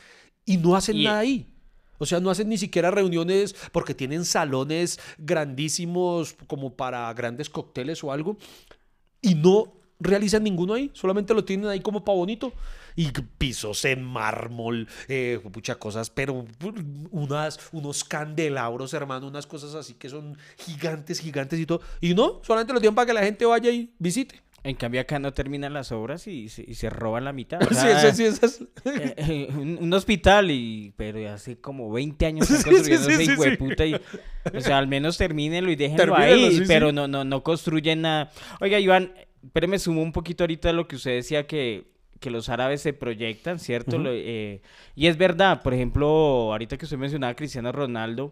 [0.45, 1.53] Y no hacen nada ahí.
[1.97, 8.01] O sea, no hacen ni siquiera reuniones porque tienen salones grandísimos como para grandes cócteles
[8.01, 8.37] o algo.
[9.21, 10.91] Y no realizan ninguno ahí.
[10.93, 12.53] Solamente lo tienen ahí como para bonito
[12.95, 16.45] y pisos en mármol, eh, muchas cosas, pero
[17.11, 21.81] unas, unos candelabros, hermano, unas cosas así que son gigantes, gigantes y todo.
[22.01, 24.41] Y no, solamente lo tienen para que la gente vaya y visite.
[24.65, 27.59] En cambio acá no terminan las obras y se, roban la mitad.
[27.69, 33.09] sí, sí, sí, eh, eh, un, hospital y pero hace como 20 años están construyendo
[33.09, 37.43] ese puta y o sea, al menos termínenlo y déjenlo ahí, pero no no no
[37.43, 38.31] construyen nada.
[38.61, 39.11] Oiga, Iván,
[39.51, 42.81] pero me sumo un poquito ahorita a lo que usted decía que que los árabes
[42.81, 44.01] se proyectan, ¿cierto?
[44.05, 44.61] Eh,
[44.95, 46.07] y es verdad, por ejemplo,
[46.53, 48.31] ahorita que usted mencionaba a Cristiano Ronaldo,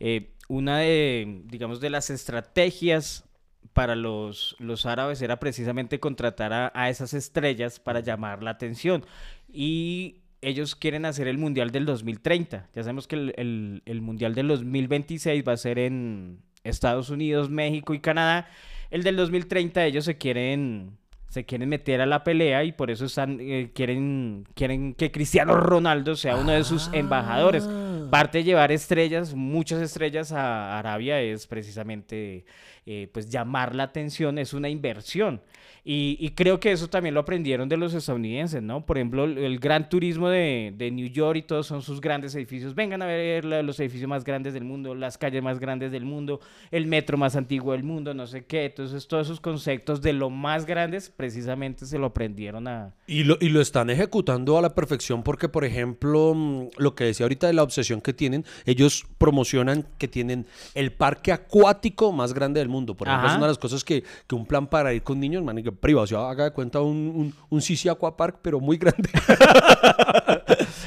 [0.00, 3.28] eh, una de, digamos, de las estrategias
[3.74, 9.04] para los, los árabes era precisamente contratar a, esas estrellas para llamar la atención.
[9.52, 12.70] Y ellos quieren hacer el Mundial del 2030.
[12.74, 17.92] Ya sabemos que el, el Mundial del 2026 va a ser en Estados Unidos, México
[17.92, 18.48] y Canadá.
[18.90, 20.98] El del 2030 ellos se quieren
[21.28, 25.56] se quieren meter a la pelea y por eso están eh, quieren quieren que Cristiano
[25.56, 27.68] Ronaldo sea uno de sus embajadores.
[27.68, 27.89] Ah.
[28.10, 32.44] Parte de llevar estrellas, muchas estrellas a Arabia es precisamente
[32.86, 35.40] eh, pues llamar la atención, es una inversión.
[35.82, 38.84] Y, creo que eso también lo aprendieron de los estadounidenses, ¿no?
[38.84, 42.74] Por ejemplo, el, gran turismo de, de, New York y todos son sus grandes edificios.
[42.74, 46.40] Vengan a ver los edificios más grandes del mundo, las calles más grandes del mundo,
[46.70, 48.66] el metro más antiguo del mundo, no sé qué.
[48.66, 52.94] Entonces, todos esos conceptos de lo más grandes precisamente se lo aprendieron a...
[53.06, 57.04] Y lo, y lo están ejecutando a la perfección porque, por ejemplo, mm, lo que
[57.04, 62.32] decía ahorita de la obsesión que tienen, ellos promocionan que tienen el parque acuático más
[62.32, 62.96] grande del mundo.
[62.96, 65.42] Por ejemplo, es una de las cosas que, que un plan para ir con niños,
[65.42, 69.10] man, privado, o sea, haga de cuenta un, un, un Sisi Aquapark, pero muy grande.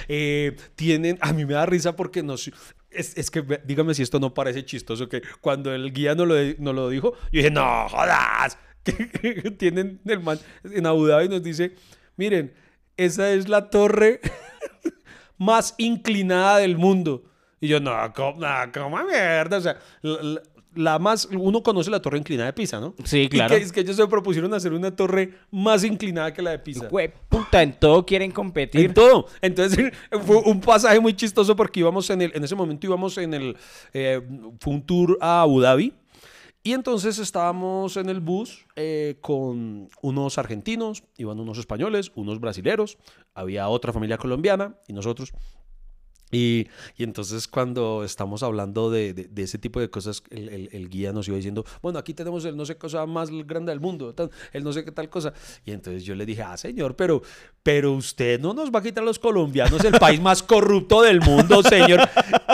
[0.07, 2.51] Eh, tienen, a mí me da risa porque no es,
[3.17, 6.73] es, que dígame si esto no parece chistoso, que cuando el guía no lo, no
[6.73, 8.93] lo dijo, yo dije, no, jodas, que
[9.57, 11.75] tienen el man en Abu Dhabi nos dice,
[12.17, 12.53] miren,
[12.97, 14.19] esa es la torre
[15.37, 17.23] más inclinada del mundo.
[17.59, 19.57] Y yo, no, ¿cómo, no, ¿cómo mierda?
[19.57, 19.77] O sea,
[20.75, 22.93] la más, uno conoce la torre inclinada de Pisa, ¿no?
[23.03, 23.55] Sí, claro.
[23.55, 26.59] Y que, es que ellos se propusieron hacer una torre más inclinada que la de
[26.59, 26.87] Pisa.
[26.87, 28.85] Güey, puta, en todo quieren competir.
[28.85, 29.27] En todo.
[29.41, 29.93] Entonces
[30.25, 33.57] fue un pasaje muy chistoso porque íbamos en el, en ese momento íbamos en el,
[33.93, 34.21] eh,
[34.59, 35.93] fue un tour a Abu Dhabi.
[36.65, 42.97] Y entonces estábamos en el bus eh, con unos argentinos, iban unos españoles, unos brasileros,
[43.33, 45.33] había otra familia colombiana y nosotros.
[46.33, 46.67] Y,
[46.97, 51.27] y, entonces cuando estamos hablando de, de, ese tipo de cosas, el, el, guía nos
[51.27, 54.13] iba diciendo, bueno, aquí tenemos el no sé cosa más grande del mundo,
[54.51, 55.33] el no sé qué tal cosa.
[55.65, 57.21] Y entonces yo le dije, ah, señor, pero,
[57.61, 61.61] pero usted no nos va a quitar los colombianos el país más corrupto del mundo,
[61.63, 62.01] señor.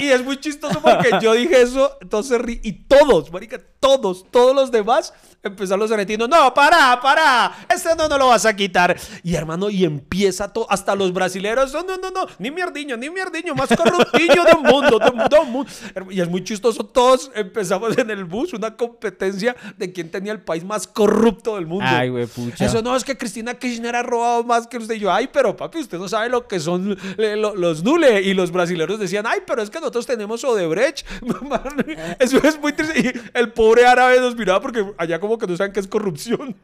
[0.02, 4.72] Y es muy chistoso porque yo dije eso, entonces y todos, marica, todos, todos los
[4.72, 8.98] demás empezaron los argentinos, no, para, para, este no, no lo vas a quitar.
[9.24, 13.10] Y hermano, y empieza todo, hasta los brasileros, no, no, no, no, ni mierdiño, ni
[13.10, 15.72] mierdiño, más corruptillo del mundo, del del mundo.
[16.12, 20.42] Y es muy chistoso, todos empezamos en el bus una competencia de quién tenía el
[20.42, 21.86] país más corrupto del mundo.
[21.88, 22.66] Ay, güey, pucha.
[22.66, 24.96] Eso no, es que Cristina Kirchner ha robado más que usted.
[24.96, 28.22] Y yo, ay, pero papi, usted no sabe lo que son lo- los nule.
[28.22, 31.06] Y los brasileños decían, ay, pero es que nosotros tenemos Odebrecht.
[32.20, 33.00] Eso es muy triste.
[33.00, 36.56] Y el pobre árabe nos miraba porque allá como que no saben qué es corrupción.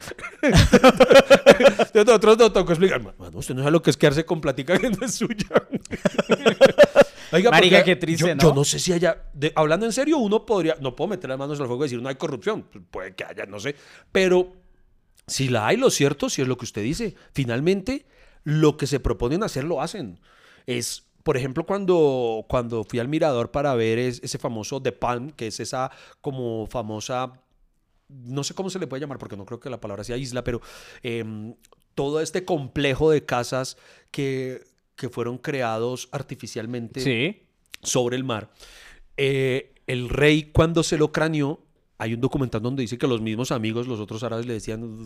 [0.42, 4.78] Entonces nosotros nos tocó explicar, mano, usted no sabe lo que es quedarse con platica
[4.78, 5.48] que no es suya.
[7.32, 8.42] Oiga, Marica, qué triste, yo, ¿no?
[8.42, 11.40] yo no sé si haya, de- hablando en serio, uno podría, no puedo meter las
[11.40, 13.76] manos al fuego y decir no hay corrupción, Pues puede que haya, no sé,
[14.12, 14.54] pero
[15.28, 18.06] si la hay, lo cierto, si es lo que usted dice, finalmente
[18.44, 20.20] lo que se proponen hacer lo hacen.
[20.68, 25.32] Es, por ejemplo, cuando, cuando fui al mirador para ver es- ese famoso The Palm,
[25.32, 25.90] que es esa
[26.22, 27.42] como famosa
[28.08, 30.44] no sé cómo se le puede llamar, porque no creo que la palabra sea isla,
[30.44, 30.62] pero
[31.02, 31.56] em,
[31.96, 33.78] todo este complejo de casas
[34.12, 34.64] que,
[34.96, 37.44] que fueron creados artificialmente Sí.
[37.82, 38.52] sobre el mar.
[39.18, 41.62] Eh, el rey, cuando se lo craneó,
[41.98, 45.00] hay un documental donde dice que los mismos amigos, los otros árabes, le decían: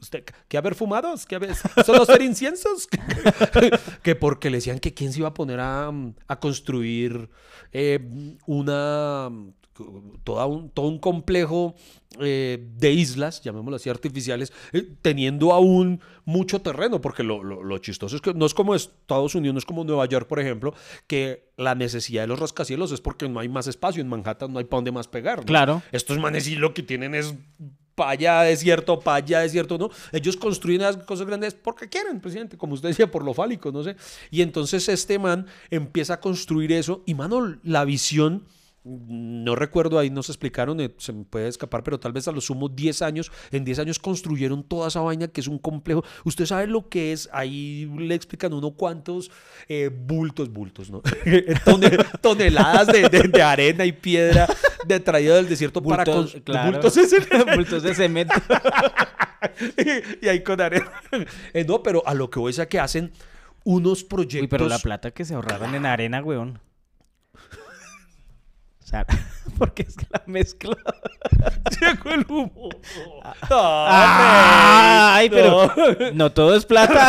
[0.00, 1.24] ¿Usted qué haber fumados?
[1.24, 1.54] ¿Qué haber,
[1.86, 2.86] ¿Solo ser inciensos?
[4.02, 5.90] que porque le decían que quién se iba a poner a,
[6.26, 7.30] a construir
[7.72, 9.30] eh, una.
[10.22, 11.74] Toda un, todo un complejo
[12.20, 17.78] eh, de islas, llamémoslo así, artificiales, eh, teniendo aún mucho terreno, porque lo, lo- lo
[17.78, 20.74] chistoso es que no es como Estados Unidos, no es como Nueva York, por ejemplo,
[21.08, 24.60] que la necesidad de los rascacielos es porque no hay más espacio, en Manhattan no
[24.60, 25.38] hay para dónde más pegar.
[25.40, 25.44] ¿no?
[25.44, 25.82] Claro.
[25.90, 27.34] Estos manes sí lo que tienen es
[27.96, 29.88] para allá desierto, para allá desierto, ¿no?
[30.12, 33.82] Ellos construyen las cosas grandes porque quieren, presidente, como usted decía, por lo fálico, no
[33.82, 33.96] sé.
[34.30, 38.44] Y entonces este man empieza a construir eso y, mano, la visión...
[38.86, 42.42] No recuerdo, ahí nos explicaron, eh, se me puede escapar, pero tal vez a lo
[42.42, 46.04] sumo 10 años, en 10 años construyeron toda esa vaina que es un complejo.
[46.24, 49.30] Usted sabe lo que es, ahí le explican uno cuántos
[49.68, 51.00] eh, bultos, bultos, ¿no?
[51.64, 54.46] Tone- toneladas de, de- de arena y piedra
[54.86, 56.72] de traída del desierto para Bultos, claro.
[56.72, 56.94] bultos
[57.56, 58.34] Bultos de cemento.
[60.22, 60.92] y ahí con arena.
[61.52, 63.12] Eh, no, pero a lo que voy es a que hacen
[63.64, 64.42] unos proyectos.
[64.42, 66.58] Uy, pero la plata que se ahorraron en arena, weón.
[68.84, 69.06] O sea,
[69.58, 70.76] porque es que la mezcla.
[71.80, 72.68] Llegó el humo.
[73.50, 75.72] Ay, pero
[76.12, 77.08] no todo es plata.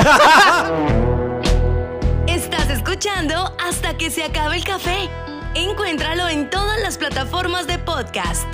[2.27, 5.09] Estás escuchando hasta que se acabe el café.
[5.53, 8.47] Encuéntralo en todas las plataformas de podcast.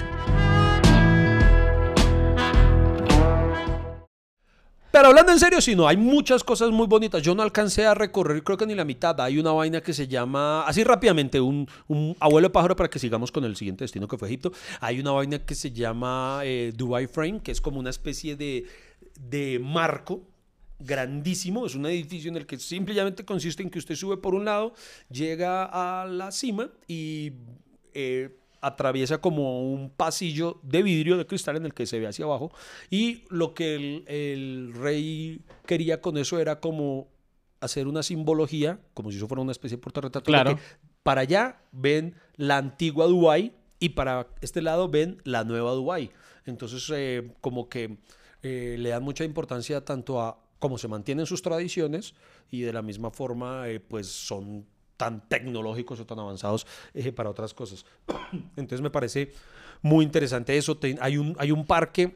[4.91, 7.21] Pero hablando en serio, si no, hay muchas cosas muy bonitas.
[7.21, 9.19] Yo no alcancé a recorrer, creo que ni la mitad.
[9.21, 12.99] Hay una vaina que se llama, así rápidamente, un, un abuelo de pájaro para que
[12.99, 14.51] sigamos con el siguiente destino que fue Egipto.
[14.81, 18.65] Hay una vaina que se llama eh, Dubai Frame, que es como una especie de,
[19.17, 20.23] de marco
[20.79, 21.65] grandísimo.
[21.65, 24.73] Es un edificio en el que simplemente consiste en que usted sube por un lado,
[25.09, 27.31] llega a la cima y
[27.93, 32.25] eh, atraviesa como un pasillo de vidrio, de cristal en el que se ve hacia
[32.25, 32.51] abajo.
[32.89, 37.07] Y lo que el, el rey quería con eso era como
[37.59, 40.25] hacer una simbología, como si eso fuera una especie de portarretrato.
[40.25, 40.55] Claro.
[40.55, 40.61] que
[41.03, 46.11] para allá ven la antigua Dubái y para este lado ven la nueva Dubái.
[46.45, 47.97] Entonces, eh, como que
[48.43, 52.13] eh, le dan mucha importancia tanto a cómo se mantienen sus tradiciones
[52.49, 54.65] y de la misma forma, eh, pues son
[55.01, 57.83] tan tecnológicos o tan avanzados eh, para otras cosas.
[58.55, 59.31] Entonces me parece
[59.81, 60.77] muy interesante eso.
[60.77, 62.15] Te- hay, un, hay un parque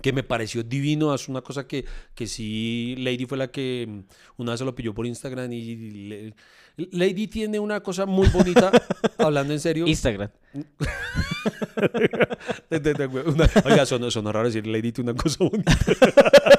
[0.00, 4.40] que me pareció divino, es una cosa que, que sí, Lady fue la que mm,
[4.42, 5.74] una vez se lo pilló por Instagram y
[6.08, 6.34] le-
[6.92, 8.70] Lady tiene una cosa muy bonita,
[9.18, 9.84] hablando en serio.
[9.86, 10.30] Instagram.
[13.64, 15.76] Oiga, sonó, sonó raro decir Lady tiene una cosa bonita.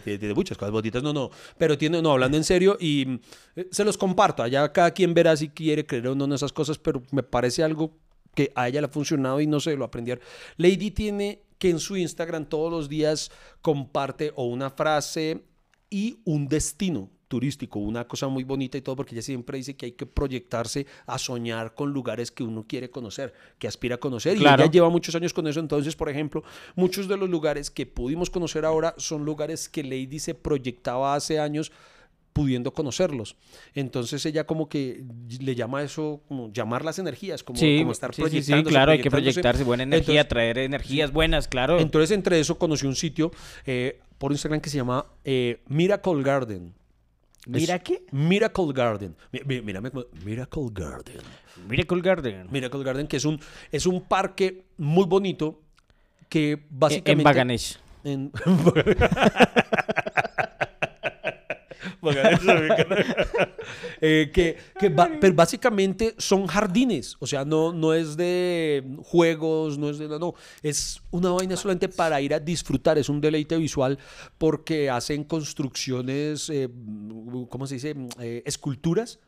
[0.00, 3.20] tiene, muchas cosas bonitas, no, no, pero tiene, no, hablando en serio y
[3.56, 6.52] eh, se los comparto, allá cada quien verá si quiere creer o no en esas
[6.52, 7.96] cosas, pero me parece algo
[8.34, 10.12] que a ella le ha funcionado y no sé, lo aprendí.
[10.56, 13.30] Lady tiene que en su Instagram todos los días
[13.62, 15.44] comparte o una frase
[15.88, 19.86] y un destino turístico, una cosa muy bonita y todo, porque ella siempre dice que
[19.86, 24.36] hay que proyectarse a soñar con lugares que uno quiere conocer, que aspira a conocer.
[24.36, 24.62] Claro.
[24.62, 25.60] Y ella lleva muchos años con eso.
[25.60, 26.42] Entonces, por ejemplo,
[26.74, 31.38] muchos de los lugares que pudimos conocer ahora son lugares que Lady se proyectaba hace
[31.38, 31.72] años
[32.34, 33.36] pudiendo conocerlos.
[33.74, 35.04] Entonces ella como que
[35.40, 39.00] le llama eso como llamar las energías, como, Sí, como estar sí, sí, claro, hay
[39.00, 41.78] que proyectarse buena energía, Entonces, traer energías buenas, claro.
[41.78, 43.30] entonces, entre eso conocí un sitio,
[43.66, 46.74] eh, por Instagram que se llama eh, Miracle Garden.
[47.46, 48.02] ¿Mira Es- qué?
[48.10, 49.16] Miracle Garden.
[49.32, 51.20] Mi- mi- Mírame, como- Miracle Garden.
[51.68, 52.46] Miracle Garden.
[52.50, 53.38] Miracle Garden, que es un,
[53.70, 55.60] es un parque muy bonito
[56.28, 57.12] que En- básicamente...
[57.12, 57.78] En Baganesh.
[58.04, 58.32] En...
[64.00, 69.88] Eh, que que pero básicamente son jardines, o sea, no, no es de juegos, no
[69.88, 70.08] es de...
[70.08, 73.98] No, es una vaina solamente para ir a disfrutar, es un deleite visual
[74.36, 76.68] porque hacen construcciones, eh,
[77.48, 77.94] ¿cómo se dice?
[78.20, 79.20] Eh, esculturas.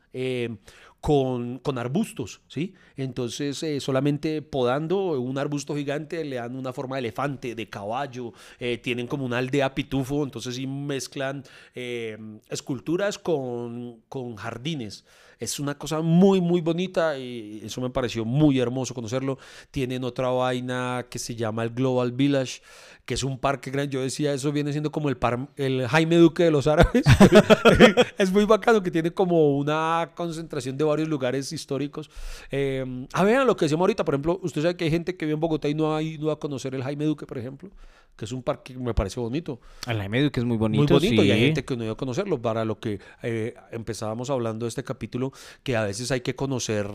[1.00, 2.74] Con, con arbustos, ¿sí?
[2.96, 8.32] Entonces, eh, solamente podando un arbusto gigante le dan una forma de elefante, de caballo,
[8.58, 15.04] eh, tienen como una aldea pitufo, entonces sí mezclan eh, esculturas con, con jardines.
[15.38, 19.38] Es una cosa muy, muy bonita y eso me pareció muy hermoso conocerlo.
[19.70, 22.62] Tienen otra vaina que se llama el Global Village,
[23.04, 23.92] que es un parque grande.
[23.92, 27.04] Yo decía, eso viene siendo como el, par- el Jaime Duque de los árabes.
[28.18, 32.10] es muy bacano que tiene como una concentración de varios lugares históricos.
[32.50, 35.26] Eh, a ver, lo que decíamos ahorita, por ejemplo, usted sabe que hay gente que
[35.26, 37.70] vive en Bogotá y no ha ido a conocer el Jaime Duque, por ejemplo,
[38.16, 39.60] que es un parque que me parece bonito.
[39.86, 40.82] El Jaime Duque es muy bonito.
[40.82, 42.40] Muy bonito y hay gente que no iba a conocerlo.
[42.40, 45.25] Para lo que eh, empezábamos hablando de este capítulo,
[45.62, 46.88] que a veces hay que conocer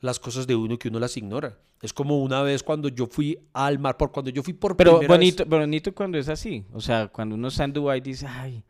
[0.00, 1.58] las cosas de uno que uno las ignora.
[1.82, 4.98] Es como una vez cuando yo fui al mar, por cuando yo fui por Pero
[4.98, 5.60] primera bonito, vez.
[5.60, 6.64] bonito cuando es así.
[6.72, 8.64] O sea, cuando uno está en Dubái dice, ay,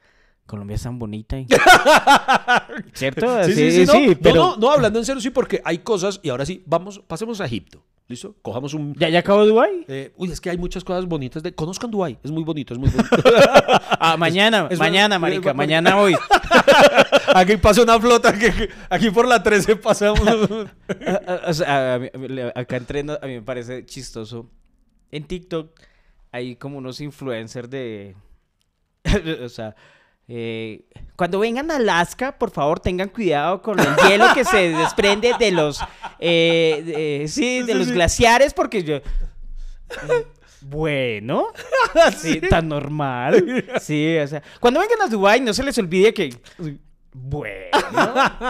[0.45, 1.39] Colombia es tan bonita.
[1.39, 1.47] y-".
[2.95, 3.45] ¿Cierto?
[3.45, 5.61] Sí, sí, Sí, sí, no, sí, no, pero no, no, hablando en serio, sí, porque
[5.65, 7.83] hay cosas, y ahora sí, vamos, pasemos a Egipto.
[8.09, 8.37] ¿Listo?
[8.41, 8.95] Cojamos un.
[8.95, 9.85] ¿Ya, ya acabó Dubái?
[9.89, 11.43] eh, uy, es que hay muchas cosas bonitas.
[11.43, 13.17] De, conozcan Dubái, es muy bonito, es muy bonito.
[13.99, 16.15] Ah, mañana, es mañana, marica, es- mañana voy.
[17.35, 20.69] aquí pasa una flota, que, que- aquí por la 13 pasa un-
[21.07, 24.49] Ah, ah, o sea, a mí- a mí- acá entreno, a mí me parece chistoso.
[25.11, 25.71] En TikTok
[26.31, 28.15] hay como unos influencers de...
[29.45, 29.75] o sea,
[30.29, 30.83] eh,
[31.17, 35.51] cuando vengan a Alaska, por favor tengan cuidado con el hielo que se desprende de
[35.53, 35.81] los...
[36.19, 36.83] eh,
[37.23, 38.97] de- sí, de los glaciares, porque yo...
[38.97, 39.03] eh,
[40.63, 41.49] Bueno,
[42.19, 43.65] sí, tan normal.
[43.81, 46.35] Sí, o sea, cuando vengan a Dubai no se les olvide que
[47.19, 47.55] bueno,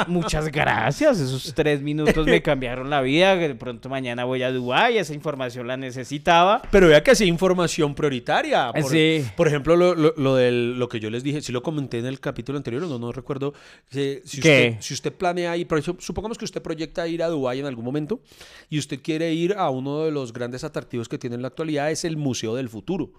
[0.09, 1.21] muchas gracias.
[1.21, 3.37] Esos tres minutos me cambiaron la vida.
[3.37, 4.99] De pronto mañana voy a Dubái.
[4.99, 6.63] Esa información la necesitaba.
[6.71, 8.73] Pero vea que sí, información prioritaria.
[8.73, 9.25] Por, Sí.
[9.37, 12.07] por ejemplo, lo, lo, lo del, lo que yo les dije, sí lo comenté en
[12.07, 13.55] el capítulo anterior, no, no recuerdo.
[13.91, 14.69] que si, ¿Qué?
[14.71, 17.85] usted, si usted planea ir, ejemplo, supongamos que usted proyecta ir a Dubái en algún
[17.85, 18.21] momento
[18.69, 21.91] y usted quiere ir a uno de los grandes atractivos que tiene en la actualidad,
[21.91, 23.13] es el Museo del Futuro.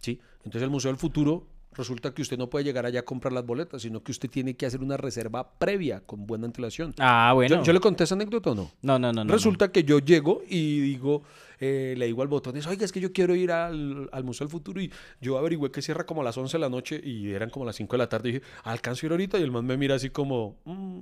[0.00, 0.20] ¿sí?
[0.38, 3.44] Entonces el Museo del Futuro resulta que usted no puede llegar allá a comprar las
[3.46, 6.94] boletas, sino que usted tiene que hacer una reserva previa con buena antelación.
[6.98, 7.56] Ah, bueno.
[7.56, 8.70] ¿Yo, yo le conté esa anécdota o no?
[8.82, 9.24] No, no, no.
[9.24, 11.22] no, Resulta que yo llego y digo,
[11.60, 14.46] eh, le digo al botón, es, oiga, es que yo quiero ir al, al Museo
[14.46, 17.30] del Futuro y yo averigüé que cierra como a las 11 de la noche y
[17.30, 19.50] eran como las 5 de la tarde y dije, alcanzo a ir ahorita y el
[19.52, 21.00] man me mira así como, "Mm,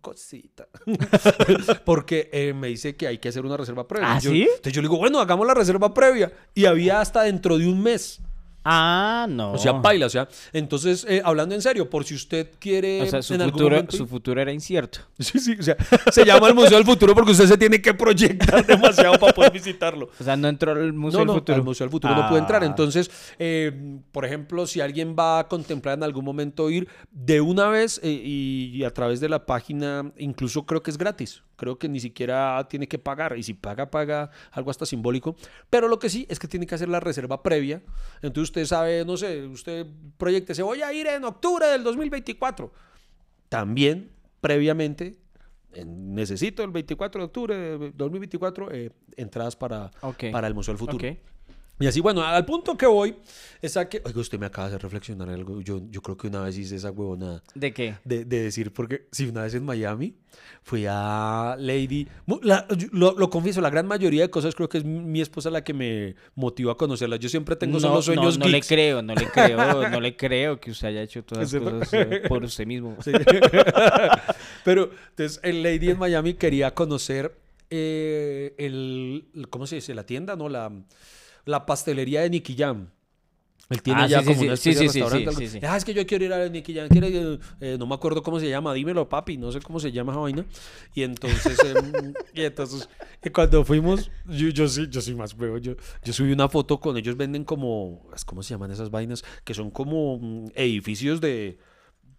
[0.00, 0.66] cosita.
[1.84, 4.14] Porque eh, me dice que hay que hacer una reserva previa.
[4.14, 4.42] ¿Ah, Yo- sí?
[4.42, 6.32] Entonces yo le digo, bueno, hagamos la reserva previa.
[6.54, 8.20] Y había hasta dentro de un mes.
[8.64, 9.52] Ah, no.
[9.52, 10.28] O sea, baila, o sea.
[10.52, 13.76] Entonces, eh, hablando en serio, por si usted quiere O sea, su en algún futuro,
[13.76, 15.00] momento ir- su futuro era incierto.
[15.18, 15.76] Sí, sí, o sea,
[16.12, 19.52] se llama el Museo del Futuro porque usted se tiene que proyectar demasiado para poder
[19.52, 20.10] visitarlo.
[20.18, 21.56] O sea, no entró al Museo no, del no, Futuro.
[21.56, 22.62] al Museo del Futuro no puede entrar.
[22.62, 22.66] Ah.
[22.66, 27.68] Entonces, eh, por ejemplo, si alguien va a contemplar en algún momento ir de una
[27.68, 31.42] vez eh, y, y a través de la página, incluso creo que es gratis.
[31.56, 33.36] Creo que ni siquiera tiene que pagar.
[33.38, 35.36] Y si paga, paga algo hasta simbólico.
[35.70, 37.82] Pero lo que sí es que tiene que hacer la reserva previa.
[38.22, 39.86] Entonces usted sabe, no sé, usted
[40.16, 42.72] proyecte, se voy a ir en octubre del 2024.
[43.48, 44.10] También,
[44.40, 45.18] previamente,
[45.74, 49.90] en- necesito el 24 de octubre de 2024 eh, entradas para,
[50.30, 50.96] para el Museo del Futuro.
[51.08, 51.18] Ok.
[51.80, 53.16] Y así, bueno, al punto que voy
[53.60, 55.60] es a que, oiga, usted me acaba de hacer reflexionar en algo.
[55.62, 57.96] Yo, yo creo que una vez hice esa huevonada ¿De qué?
[58.04, 60.14] de, de decir, porque si una vez en Miami
[60.62, 62.06] fui a Lady,
[62.42, 65.64] la- lo, lo confieso, la gran mayoría de cosas creo que es mi, esposa la
[65.64, 67.16] que me motivó a conocerla.
[67.16, 68.68] Yo siempre tengo solo no, sueños no, no le geeks.
[68.68, 72.22] creo, no le creo, no le creo que usted haya hecho todas las cosas eh,
[72.28, 72.96] por usted mismo.
[73.02, 73.10] Sí.
[74.64, 77.36] Pero entonces el Lady en Miami quería conocer
[77.70, 79.94] eh, el- ¿cómo se dice?
[79.94, 80.48] La tienda, ¿no?
[80.48, 80.70] La,
[81.44, 82.88] la pastelería de Nicky Jam.
[83.68, 85.66] Él tiene Ah, ya sí, como sí, una especie de sí, sí, restaurante.
[85.66, 86.88] Ah, es que yo quiero ir a Nicky Jam.
[86.88, 88.74] quiero ir, eh, no me acuerdo cómo se llama.
[88.74, 89.38] Dímelo, papi.
[89.38, 90.44] No sé cómo se llama esa vaina.
[90.94, 92.88] Y entonces, em, y entonces
[93.24, 95.58] y cuando fuimos, yo, yo sí, yo soy más huevo.
[95.58, 95.74] Yo,
[96.04, 97.16] yo subí una foto con ellos.
[97.16, 99.24] Venden como, ¿cómo se llaman esas vainas?
[99.44, 101.58] Que son como mm, edificios de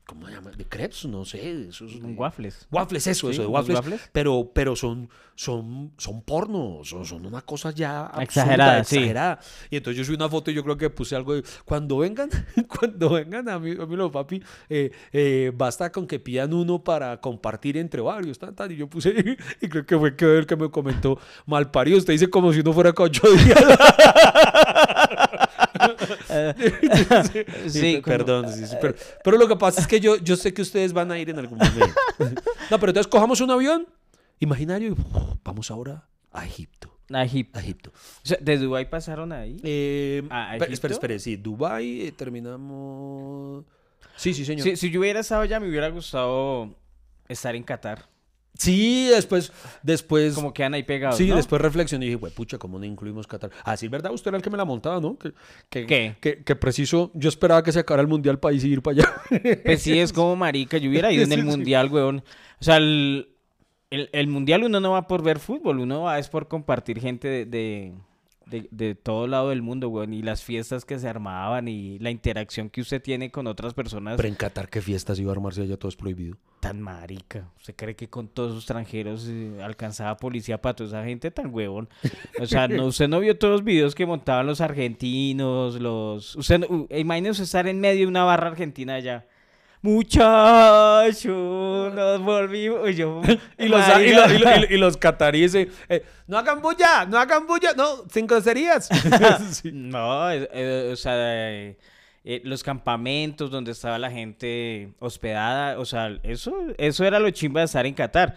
[0.06, 0.52] ¿cómo se llama?
[0.52, 1.68] De crepes, no sé.
[1.70, 2.68] Esos de- Waffles.
[2.72, 3.78] Waffles, eso, Sí, eso, de waffles.
[3.78, 4.10] waffles.
[4.12, 8.95] Pero, pero son, son, son pornos, son, son una cosa ya absurda, Exagerada, sí.
[8.97, 9.39] exagerada.
[9.70, 12.30] Y entonces yo subí una foto y yo creo que puse algo de, cuando vengan,
[12.80, 16.84] cuando vengan a mí, a mí los papi, eh, eh, basta con que pidan uno
[16.84, 18.72] para compartir entre varios, tan, tan.
[18.72, 22.14] Y yo puse, y creo que fue que el que me comentó, mal parido, usted
[22.14, 23.64] dice como si uno fuera con ocho días.
[27.31, 30.36] Sí, Sí, como- perdón, sí, sí, pero, pero lo que pasa es que yo, yo
[30.36, 32.41] sé que ustedes van a ir en algún momento.
[32.69, 33.88] No, pero entonces cojamos un avión
[34.39, 34.95] imaginario y
[35.43, 36.89] vamos ahora a Egipto.
[37.11, 37.59] A Egipto.
[37.59, 37.89] A Egipto.
[37.91, 39.57] O sea, ¿de Dubái pasaron ahí?
[39.63, 40.73] Eh, ¿A Egipto?
[40.73, 43.65] espera, espera, sí, Dubai eh, terminamos.
[44.15, 44.63] Sí, sí, señor.
[44.63, 46.73] Si, si yo hubiera estado allá, me hubiera gustado
[47.27, 48.05] estar en Qatar.
[48.58, 49.51] Sí, después,
[49.82, 50.36] después.
[50.36, 51.36] Como quedan ahí pegados, Sí, ¿no?
[51.36, 53.49] después reflexioné y dije, "Güey, pucha, ¿cómo no incluimos Qatar?
[53.64, 54.12] Ah, sí, ¿verdad?
[54.14, 55.18] Usted era el que me la montaba, ¿no?
[55.18, 55.34] Que,
[55.70, 56.16] que, ¿Qué?
[56.22, 59.14] Que, que preciso, yo esperaba que se acabara el mundial y ir para allá.
[59.66, 60.78] Pues sí, es como marica.
[60.78, 61.49] Yo hubiera ido en el Sí, sí.
[61.49, 62.24] mundial, weón.
[62.60, 63.30] O sea, el,
[63.89, 67.28] el, el mundial uno no va por ver fútbol, uno va es por compartir gente
[67.28, 67.93] de, de,
[68.46, 70.14] de- de todo lado del mundo, weón.
[70.14, 74.18] Y las fiestas que se armaban y la interacción que usted tiene con otras personas
[74.18, 75.78] Pero en Qatar, ¿qué fiestas iba a armarse allá?
[75.78, 76.38] Todo es prohibido.
[76.60, 77.50] tan marica.
[77.58, 81.54] ¿Usted cree que con todos los extranjeros eh, alcanzaba policía para toda esa gente tan
[81.54, 81.89] huevón?
[82.39, 86.36] O sea, no, usted no vio todos los videos que montaban los argentinos, los...
[86.36, 89.26] Usted, no- imagínese estar en medio de una barra argentina allá.
[89.84, 91.23] Muchachos,
[91.93, 92.89] nos volvimos.
[92.89, 93.21] Y, yo,
[93.57, 94.27] Y los, y, marica.
[94.27, 95.69] lo- y lo- y lo- y los cataríes, eh,
[96.27, 98.89] no hagan bulla, no hagan bulla, no, sin groserías.
[99.51, 99.71] Sí.
[99.73, 101.77] No, eh, o sea, eh,
[102.23, 107.61] eh, los campamentos donde estaba la gente hospedada, o sea, eso, eso era lo chimba
[107.61, 108.36] de estar en Qatar.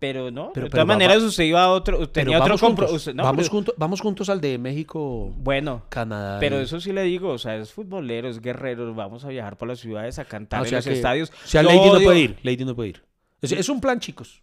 [0.00, 2.92] Pero no, Pero- de todas maneras usted iba a otro, tenía otro vamos compro- juntos,
[2.92, 6.38] usted- no, vamos, pero- juntos, vamos juntos al de México, Bueno, Canadá.
[6.38, 9.56] pero y- eso sí le digo, o sea, es futbolero, es guerrero, vamos a viajar
[9.58, 11.30] por las ciudades a cantar Ah, o en sea los que- estadios.
[11.30, 13.02] O sea, Yo Lady no puede ir, Lady no puede ir.
[13.42, 14.40] Es, es un plan, chicos.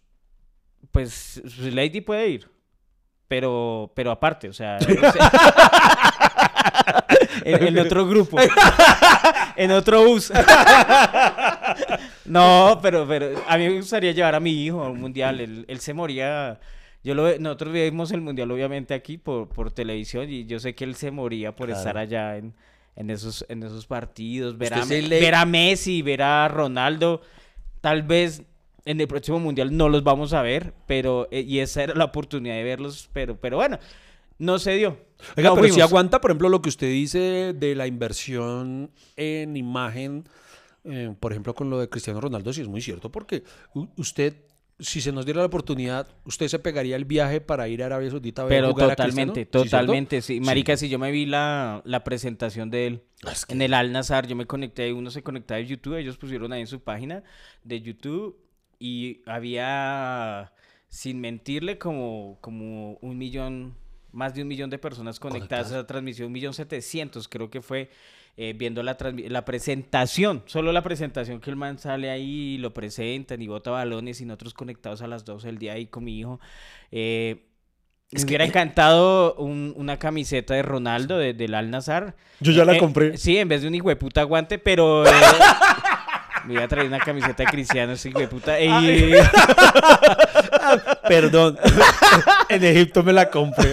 [0.90, 2.50] Pues pues, Lady puede ir,
[3.26, 4.76] pero, pero aparte, o sea,
[7.44, 8.36] en, en otro grupo,
[9.56, 10.30] en otro bus.
[12.28, 15.40] no, pero, pero a mí me gustaría llevar a mi hijo a un mundial.
[15.40, 16.58] Él, él se moría.
[17.04, 20.84] Yo lo, nosotros vimos el mundial obviamente aquí por, por televisión y yo sé que
[20.84, 21.78] él se moría por Claro.
[21.78, 22.52] estar allá en,
[22.96, 27.20] en esos, en esos partidos, ver a, le- ver a Messi, ver a Ronaldo.
[27.80, 28.42] Tal vez
[28.84, 32.04] en el próximo mundial no los vamos a ver, pero eh, y esa era la
[32.06, 33.78] oportunidad de verlos, pero, pero bueno,
[34.38, 34.98] no se dio.
[35.36, 39.56] Oiga, No pero si aguanta, por ejemplo, lo que usted dice de la inversión en
[39.56, 40.24] imagen,
[40.86, 43.42] eh, por ejemplo, con lo de Cristiano Ronaldo, sí es muy cierto, porque
[43.96, 44.34] usted,
[44.78, 48.10] si se nos diera la oportunidad, usted se pegaría el viaje para ir a Arabia
[48.10, 50.40] Saudita a ver Pero jugar a totalmente, totalmente, sí.
[50.40, 53.90] Marica, si yo me vi la, la presentación de él Es que- en el Al
[53.92, 57.22] Nazar, yo me conecté, uno se conectaba de YouTube, ellos pusieron ahí en su página
[57.64, 58.36] de YouTube
[58.78, 60.52] y había,
[60.88, 63.74] sin mentirle, como, como un millón,
[64.12, 67.62] más de un millón de personas conectadas a la transmisión, un millón setecientos creo que
[67.62, 67.90] fue,
[68.36, 68.96] eh, viendo la,
[69.28, 73.70] la presentación, solo la presentación que el man sale ahí y lo presentan y bota
[73.70, 76.38] balones y nosotros conectados a las 12 del día ahí con mi hijo.
[76.90, 77.46] Eh,
[78.12, 82.14] Es me que- hubiera encantado un- una camiseta de Ronaldo de- del Al Nazar.
[82.40, 83.16] Yo ya la Eh, compré.
[83.16, 85.06] Sí, en vez de un hijo de puta guante, pero.
[85.06, 85.10] eh,
[86.46, 88.60] me voy a traer una camiseta de cristiano, ese hijo de puta.
[88.60, 88.68] Y,
[91.08, 91.58] Perdón.
[92.48, 93.72] en Egipto me la compré.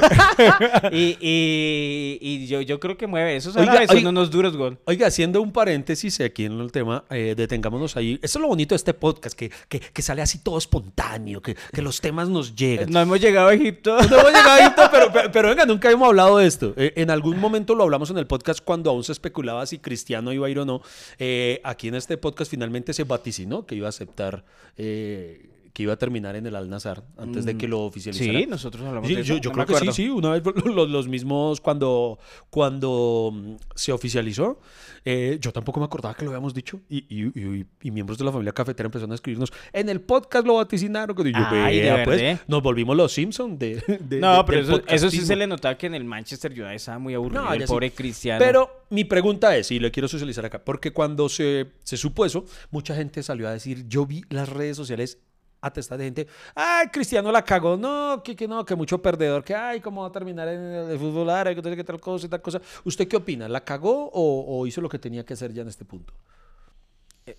[0.92, 3.36] y, y- y yo, yo creo que mueve.
[3.36, 4.10] Esos Oiga, árabes son oiga.
[4.10, 4.78] unos duros, gol.
[4.86, 8.20] Oiga, haciendo un paréntesis aquí en el tema, eh, detengámonos ahí.
[8.22, 11.56] Eso es lo bonito de este podcast, que, que, que sale así todo espontáneo, que,
[11.72, 12.90] que los temas nos llegan.
[12.90, 13.98] No hemos llegado a Egipto.
[13.98, 16.74] No hemos llegado a Egipto, pero, pero, pero venga, nunca hemos hablado de esto.
[16.78, 20.32] Eh, en algún momento lo hablamos en el podcast cuando aún se especulaba si Cristiano
[20.34, 20.82] iba a ir o no.
[21.20, 24.44] Eh, aquí en este podcast finalmente se vaticinó que iba a aceptar,
[24.78, 28.40] eh, que iba a terminar en el Al Nazar antes de que lo oficializara.
[28.40, 29.42] Sí, nosotros hablamos Sí, de yo, eso.
[29.44, 30.10] yo no creo que sí, sí.
[30.10, 32.20] Una vez los, los mismos, cuando,
[32.52, 34.60] cuando mm, se oficializó,
[35.04, 36.80] eh, yo tampoco me acordaba que lo habíamos dicho.
[36.90, 37.26] Y, y-
[37.60, 39.52] y- y miembros de la familia cafetera empezaron a escribirnos.
[39.74, 41.16] En el podcast lo vaticinaron.
[41.28, 44.60] Y yo, Ay, ¿de "Vea, pues, nos volvimos los Simpsons de, de- No, de- pero
[44.62, 47.42] eso, eso sí se le notaba que en el Manchester United estaba muy aburrido.
[47.44, 47.68] No, el sí.
[47.68, 48.38] pobre Cristiano.
[48.46, 52.46] Pero mi pregunta es, y le quiero socializar acá, porque cuando se, se supo eso,
[52.70, 55.18] mucha gente salió a decir, yo vi las redes sociales
[55.64, 59.56] atestadas de gente, ay, Cristiano la cagó, no, que, que no, que mucho perdedor, que
[59.56, 60.62] ay, cómo va a terminar en
[60.92, 62.62] el fútbol árabe, que que tal cosa y tal cosa.
[62.84, 63.48] ¿Usted qué opina?
[63.48, 66.14] ¿La cagó o, o hizo lo que tenía que hacer ya en este punto?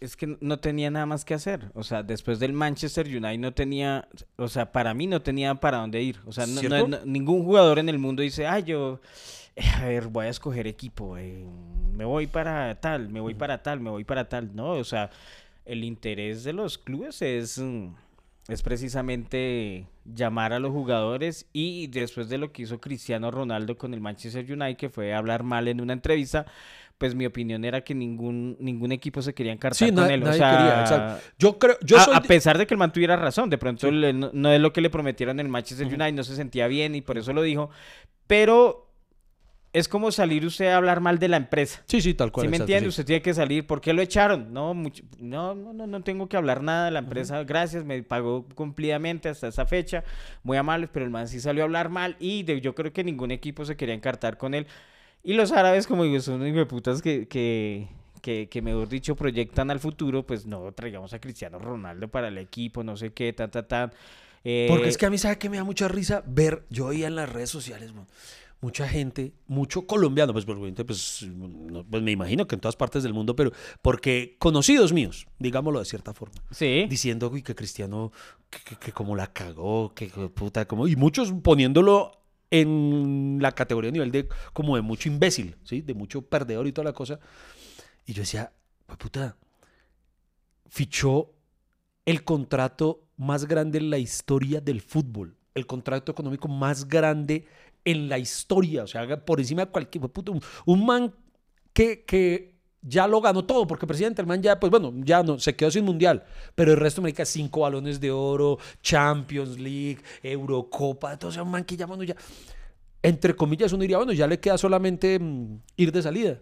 [0.00, 1.70] es que no tenía nada más que hacer.
[1.74, 5.76] O sea, después del Manchester United no tenía, o sea, para mí no tenía para
[5.78, 6.20] dónde ir.
[6.24, 6.88] O sea, no- no- ¿Cierto?
[6.88, 9.00] no- ningún jugador en el mundo dice, ah, yo,
[9.56, 11.18] eh, a ver, voy a escoger equipo.
[11.18, 11.44] eh,
[11.92, 14.56] me voy para tal, me voy para tal, me voy para tal.
[14.56, 15.10] No, o sea,
[15.66, 17.88] el interés de los clubes es, mm,
[18.48, 23.94] es precisamente llamar a los jugadores y después de lo que hizo Cristiano Ronaldo con
[23.94, 26.44] el Manchester United, que fue hablar mal en una entrevista,
[26.98, 30.22] pues mi opinión era que ningún, ningún equipo se quería encartar Sí, con él.
[30.22, 31.24] o nadie sea, quería, exacto.
[31.38, 33.90] Yo creo, yo a, soy a pesar de que el man tuviera razón, de pronto
[33.90, 36.66] le- no, no es lo que le prometieron en el Manchester United, no se sentía
[36.68, 37.70] bien y por eso lo dijo,
[38.26, 38.83] pero
[39.74, 41.82] es como salir usted a hablar mal de la empresa.
[41.86, 42.46] Sí, sí, tal cual.
[42.46, 42.84] ¿Sí me entiende?
[42.86, 42.88] sí.
[42.88, 43.66] Usted tiene que salir.
[43.66, 44.52] ¿Por qué lo echaron?
[44.54, 47.44] No, mucho- no, no, no, no tengo que hablar nada de la empresa.
[47.44, 50.02] Gracias, me pagó cumplidamente hasta esa fecha.
[50.42, 53.04] Muy amable, pero el man sí salió a hablar mal y de- yo creo que
[53.04, 54.66] ningún equipo se quería encartar con él.
[55.22, 57.88] Y los árabes, como digo, son unos putas que, que,
[58.22, 60.24] que, que, mejor dicho, proyectan al futuro.
[60.24, 63.90] Pues no, traigamos a Cristiano Ronaldo para el equipo, no sé qué, ta, ta, ta.
[64.44, 66.22] Eh, Porque es que a mí, ¿sabe que me da mucha risa?
[66.26, 68.06] Ver, yo veía en las redes sociales, man,
[68.64, 73.12] mucha gente, mucho colombiano, pues, pues, no, pues me imagino que en todas partes del
[73.12, 73.50] mundo, pero
[73.82, 76.86] porque conocidos míos, digámoslo de cierta forma, Sí.
[76.88, 78.10] diciendo uy, que Cristiano,
[78.48, 82.12] que, que- que como la cagó, que, que puta, como, y muchos poniéndolo
[82.50, 85.82] en la categoría a nivel de como de mucho imbécil, ¿sí?
[85.82, 87.18] De mucho perdedor y toda la cosa.
[88.06, 88.52] Y yo decía,
[88.88, 89.36] "Hue puta,
[90.68, 91.32] fichó
[92.06, 97.46] el contrato más grande en la historia del fútbol, el contrato económico más grande
[97.84, 101.14] en la historia, o sea, por encima de cualquier puta, un, un man
[101.72, 105.38] que, que ya lo ganó todo, porque presidente, el man ya, pues bueno, ya no,
[105.38, 106.24] se quedó sin mundial,
[106.54, 111.76] pero el resto, me cinco balones de oro, Champions League, Eurocopa, entonces un man que
[111.76, 112.14] ya, bueno, ya,
[113.02, 116.38] entre comillas, uno diría, bueno, ya le queda solamente mm, ir de salida.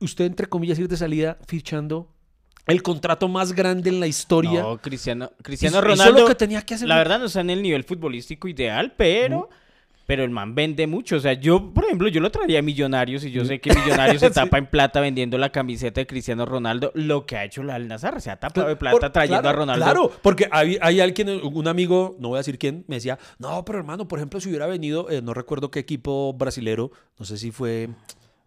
[0.00, 2.14] Usted, entre comillas, ir de salida fichando
[2.66, 4.62] el contrato más grande en la historia.
[4.62, 5.30] No, Cristiano,
[5.80, 6.20] Ronaldo.
[6.20, 6.88] lo que tenía que hacer.
[6.88, 9.48] La verdad no está en el nivel futbolístico ideal, pero,
[10.10, 11.14] pero el man vende mucho.
[11.14, 14.18] O sea, yo, por ejemplo, yo lo traería a Millonarios y yo sé que Millonarios
[14.18, 17.76] se tapa en plata vendiendo la camiseta de Cristiano Ronaldo, lo que ha hecho la
[17.76, 19.84] Al Nazar, se ha tapado de plata Por- trayendo claro, a Ronaldo.
[19.84, 23.64] Claro, porque hay, hay alguien, un amigo, no voy a decir quién, me decía, no,
[23.64, 27.36] pero hermano, por ejemplo, si hubiera venido, eh, no recuerdo qué equipo brasilero, no sé
[27.36, 27.88] si fue,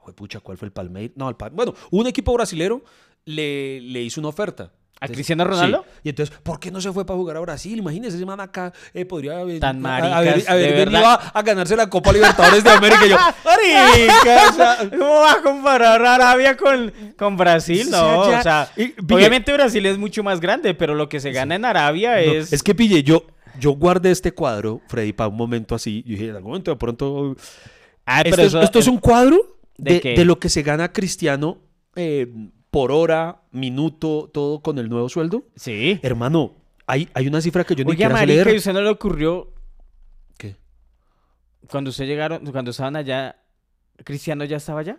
[0.03, 1.15] fue pucha, ¿cuál fue el Palmeiras?
[1.15, 2.83] No, el Pal- bueno, un equipo brasilero
[3.23, 4.73] le, le hizo una oferta.
[5.03, 5.83] ¿A Cristiano Ronaldo?
[5.85, 5.99] Sí.
[6.03, 7.77] Y entonces, ¿por qué no se fue para jugar a Brasil?
[7.77, 11.75] Imagínese, ese man acá eh, podría haber, Tan maricas, haber, haber venido a, a ganarse
[11.75, 13.05] la Copa Libertadores de América.
[13.05, 13.17] Y yo,
[14.97, 17.89] ¿Cómo va a comparar Arabia con, con Brasil?
[17.91, 21.55] No, o sea, Y, obviamente Brasil es mucho más grande, pero lo que se gana
[21.55, 22.53] en Arabia No, es...
[22.53, 23.25] es que pille, yo,
[23.59, 26.01] yo guardé este cuadro, Freddy, para un momento así.
[26.05, 27.35] Yo dije, en algún momento de pronto.
[28.05, 30.13] Ah, esto, es, esto es un cuadro ¿De de, qué?
[30.15, 31.59] de lo que se gana Cristiano
[31.95, 32.27] eh,
[32.73, 35.43] por hora, minuto, todo con el nuevo sueldo.
[35.55, 35.99] Sí.
[36.01, 36.55] Hermano,
[36.87, 38.57] hay, hay una cifra que yo ni quiero marica, ¿y leer.
[38.57, 39.53] usted no le ocurrió
[40.39, 40.57] ¿Qué?
[41.69, 43.35] cuando usted llegaron, cuando estaban allá,
[44.03, 44.97] Cristiano ya estaba allá?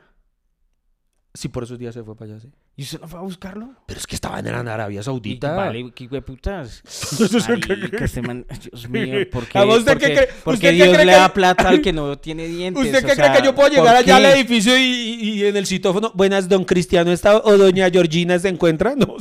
[1.35, 2.53] Sí, por esos días se fue para allá, sí.
[2.77, 3.69] ¿Y usted no fue a buscarlo?
[3.87, 5.53] Pero es que estaban en Arabia Y, Saudita.
[5.55, 6.83] vale, qué hueputas.
[8.03, 11.19] Este man- Dios mío, ¿por qué, ¿usted por qué cree- usted Dios cree le que-
[11.19, 12.85] da plata al que no tiene dientes?
[12.85, 15.67] ¿Usted qué cree sea, que yo puedo ¿por llegar allá al edificio y, en el
[15.67, 18.95] citófono, buenas, don Cristiano está o doña Georgina se encuentra?
[18.97, 19.17] No.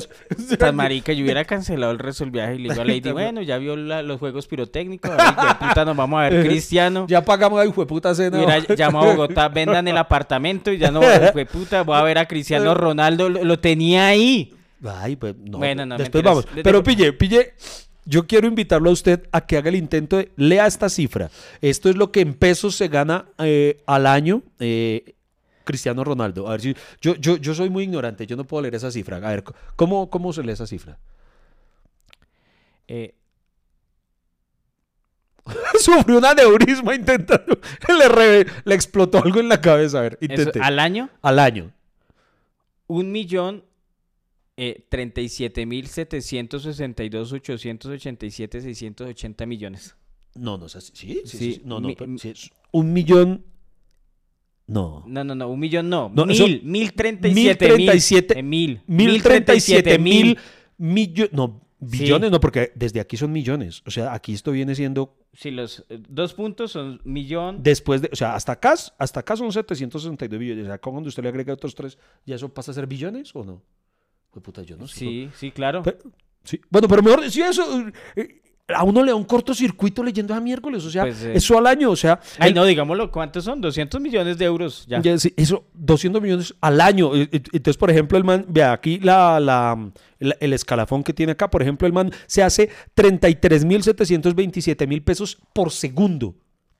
[0.58, 3.43] Tan marica, yo hubiera cancelado el resto del viaje y le digo a Lady, bueno,
[3.43, 7.06] ya vio la- los juegos pirotécnicos, ahora, puta, nos vamos a ver Cristiano.
[7.08, 8.38] Ya pagamos a hijo de puta cena.
[8.38, 12.01] Hubiera llamado a Bogotá, vendan el apartamento y ya no, hijo de puta, voy a
[12.01, 14.54] ver a Cristiano Ronaldo, lo, tenía ahí.
[14.86, 15.58] Ay, pues no.
[15.60, 16.46] Bueno, no, Después mentiras.
[16.46, 16.64] vamos.
[16.64, 17.54] Pero pille, pille.
[18.06, 20.32] Yo quiero invitarlo a usted a que haga el intento de.
[20.36, 21.30] Lea esta cifra.
[21.62, 25.16] Esto es lo que en pesos se gana eh, al año eh,
[25.64, 26.48] Cristiano Ronaldo.
[26.48, 26.76] A ver si.
[27.00, 28.28] Yo, yo, yo soy muy ignorante.
[28.28, 29.18] Yo no puedo leer esa cifra.
[29.18, 29.44] A ver,
[29.78, 30.98] ¿cómo, cómo se lee esa cifra?
[32.89, 33.16] Eh,
[35.80, 37.58] Sufrió un aneurisma intentando.
[38.00, 40.00] Le, re- le explotó algo en la cabeza.
[40.00, 40.60] A ver, eso, intente.
[40.62, 41.72] al año, al año.
[42.98, 43.64] Un millón
[44.58, 49.46] eh, treinta y siete mil setecientos sesenta y dos ochocientos ochenta y siete seiscientos ochenta
[49.46, 49.96] millones.
[50.36, 52.94] No, no, o sea, sí, sí, sí, Sí, no, no, mi- pero sí es un
[52.94, 53.46] millón.
[54.66, 55.04] No.
[55.08, 58.44] No, no, no, un millón no, No, mil, mil treinta y siete mil, 1037 eh,
[58.44, 60.38] mil, Mil treinta y siete mil
[60.78, 61.34] millones.
[61.34, 61.99] No, Sí.
[61.99, 63.81] billones, no, porque desde aquí son millones.
[63.86, 68.09] O sea, aquí esto viene siendo Sí, los eh, dos puntos son millón, después de.
[68.11, 70.65] O sea, hasta acá, hasta acá son 762 billones.
[70.65, 73.43] O sea, cuando usted le agrega otros tres, ¿ya eso pasa a ser billones o
[73.43, 73.61] no?
[74.31, 74.99] Pues puta, yo no sé.
[74.99, 75.81] sí, sí, claro.
[75.84, 75.97] Pero-
[76.43, 76.59] sí.
[76.69, 77.63] Bueno, pero mejor, si eso.
[78.15, 81.34] eh, a uno le da un cortocircuito leyendo a miércoles, o sea, Pues, eh.
[81.36, 83.59] eso al año, o sea, Ay, el- no, digámoslo, ¿cuántos son?
[83.59, 84.86] 200 millones de euros.
[84.88, 85.01] Ya.
[85.01, 87.11] ya, sí, eso, 200 millones al año.
[87.14, 91.49] Entonces, por ejemplo, el man, vea aquí la, la- la- el escalafón que tiene acá,
[91.49, 96.36] por ejemplo, el man se hace 33.727 mil pesos por segundo.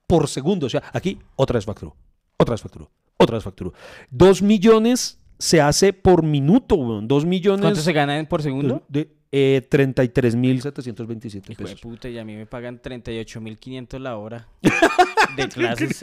[0.08, 0.68] Por segundo.
[0.68, 1.96] O sea, aquí otra vez facturó,
[2.38, 3.74] otra vez facturó, otra vez facturó.
[4.12, 7.06] 2 millones se hace por minuto, weón.
[7.06, 8.82] 2 millones ¿Cuánto se ganan por segundo?
[8.88, 11.82] de eh, 33.727 Hijo de pesos.
[11.82, 14.48] puta, y a mí me pagan 38.500 la hora
[15.36, 16.02] de clases.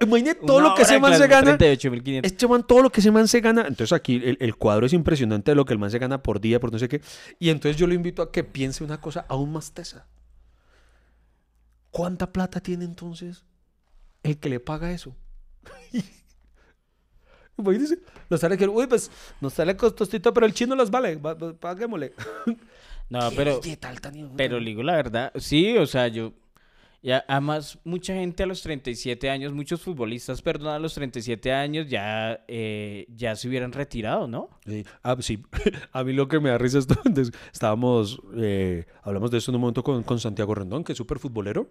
[0.00, 1.56] Imagínate todo Una lo que ese man se gana.
[1.56, 2.20] 38.500.
[2.24, 3.60] Este man, todo lo que ese man se gana.
[3.68, 6.40] Entonces aquí el, el cuadro es impresionante de lo que el man se gana por
[6.40, 7.00] día, por no sé qué.
[7.38, 10.08] Y entonces yo lo invito a que piense una cosa aún más tesa.
[11.92, 13.44] ¿Cuánta plata tiene entonces
[14.24, 15.14] el que le paga eso?
[17.62, 17.98] Imagínese,
[18.28, 19.10] no sale que, uy, pues,
[19.40, 22.12] no sale costosito, pero el chino las vale, va- va- paguémosle.
[23.10, 24.64] No, pero, tal tan pero puta.
[24.64, 26.32] digo la verdad, sí, o sea, yo...
[27.02, 31.88] Ya, además, mucha gente a los 37 años, muchos futbolistas, perdón, a los 37 años
[31.90, 34.48] ya, eh, ya se hubieran retirado, ¿no?
[34.64, 35.42] Sí, ah, sí.
[35.92, 39.56] A mí lo que me da risa es entonces, estábamos, eh, hablamos de esto en
[39.56, 41.68] un momento con, con Santiago Rendón, que es súper futbolero.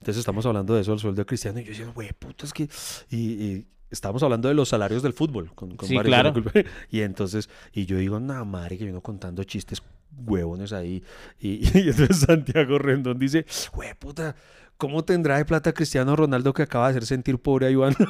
[0.00, 1.60] Entonces estamos hablando de eso, el sueldo de Cristiano.
[1.60, 2.66] Y yo decía, güey, puta, es que...
[3.10, 5.52] Y, y estábamos hablando de los salarios del fútbol.
[5.54, 6.42] Con, con Sí, varios claro.
[6.90, 9.82] Y entonces, y yo digo, nada, madre, que vino contando chistes
[10.26, 11.02] huevones ahí.
[11.38, 14.34] Y, y entonces Santiago Rendón dice, güey, puta,
[14.76, 17.94] ¿cómo tendrá de plata Cristiano Ronaldo que acaba de hacer sentir pobre a Iván?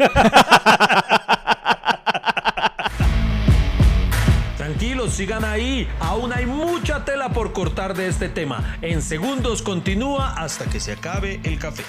[4.57, 5.89] Tranquilos, sigan ahí.
[6.01, 8.79] Aún hay mucha tela por cortar de este tema.
[8.81, 11.83] En segundos continúa hasta que se acabe el café.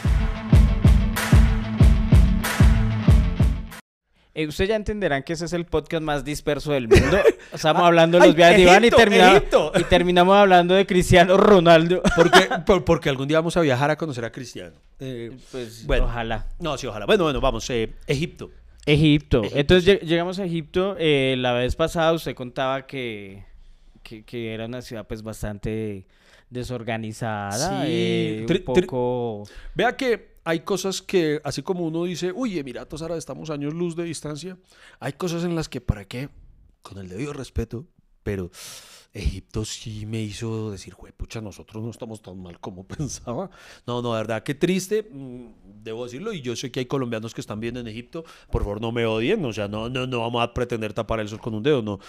[4.36, 7.18] Eh, Ustedes ya entenderán que ese es el podcast más disperso del mundo.
[7.54, 9.72] Estamos hablando de los viajes de Iván y terminamos, Egipto.
[9.80, 12.02] y terminamos hablando de Cristiano Ronaldo.
[12.16, 14.76] Porque, por- porque algún día vamos a viajar a conocer a Cristiano.
[15.00, 16.06] Eh, Pues Bueno.
[16.06, 16.48] ojalá.
[16.60, 17.06] no, sí, ojalá.
[17.06, 17.70] Bueno, bueno, vamos.
[17.70, 18.50] eh, Egipto.
[18.88, 19.42] Egipto.
[19.44, 20.96] Egipto, Entonces lleg- llegamos a Egipto.
[20.98, 23.46] eh, la vez pasada usted contaba que,
[24.02, 26.06] que, que era una ciudad pues bastante
[26.50, 27.84] desorganizada.
[27.86, 29.44] Sí, eh, tri- un tri- poco...
[29.76, 33.96] Vea que hay cosas que, así como uno dice, uy, Emiratos Árabes estamos años luz
[33.96, 34.58] de distancia,
[35.00, 36.30] hay cosas en las que, ¿para qué?
[36.82, 37.86] Con el debido respeto,
[38.24, 38.52] pero
[39.14, 43.50] Egipto sí me hizo decir, pucha, nosotros no estamos tan mal como pensaba.
[43.86, 47.34] No, no, de verdad, qué triste, mm, debo decirlo, y yo sé que hay colombianos
[47.34, 50.20] que están viendo en Egipto, por favor no me odien, o sea, no, no, no
[50.20, 52.00] vamos a pretender tapar el sol con un dedo, no.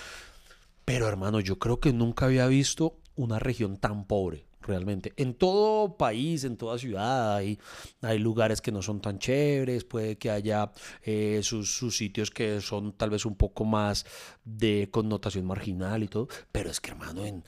[0.85, 5.13] Pero hermano, yo creo que nunca había visto una región tan pobre, realmente.
[5.17, 7.59] En todo país, en toda ciudad, hay,
[8.03, 12.61] hay lugares que no son tan chéveres, puede que haya eh, sus, sus sitios que
[12.61, 14.07] son tal vez un poco más
[14.45, 16.29] de connotación marginal y todo.
[16.53, 17.45] Pero es que hermano, en,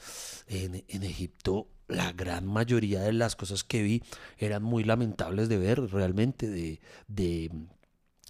[0.46, 4.02] en, en Egipto la gran mayoría de las cosas que vi
[4.38, 7.50] eran muy lamentables de ver, realmente, de, de,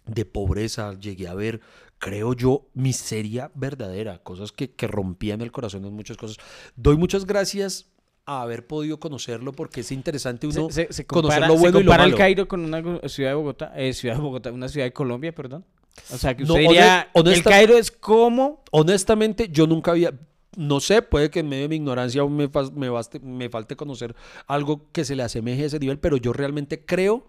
[0.05, 1.61] de pobreza, llegué a ver,
[1.97, 6.37] creo yo, miseria verdadera, cosas que, que rompían el corazón en muchas cosas.
[6.75, 7.87] Doy muchas gracias
[8.27, 11.83] a haber podido conocerlo porque es interesante uno se, se- se conocer se bueno y
[11.83, 12.15] lo compara el.
[12.15, 15.65] Cairo con una ciudad de Bogotá, eh, ciudad de Bogotá, una ciudad de Colombia, perdón.
[16.13, 18.63] O sea, que No, usted diría, el Cairo es como...
[18.71, 20.13] Honestamente, yo nunca había,
[20.55, 23.75] no sé, puede que en medio de mi ignorancia aún me, me, baste- me falte
[23.75, 24.15] conocer
[24.45, 27.27] algo que se le asemeje a ese nivel, pero yo realmente creo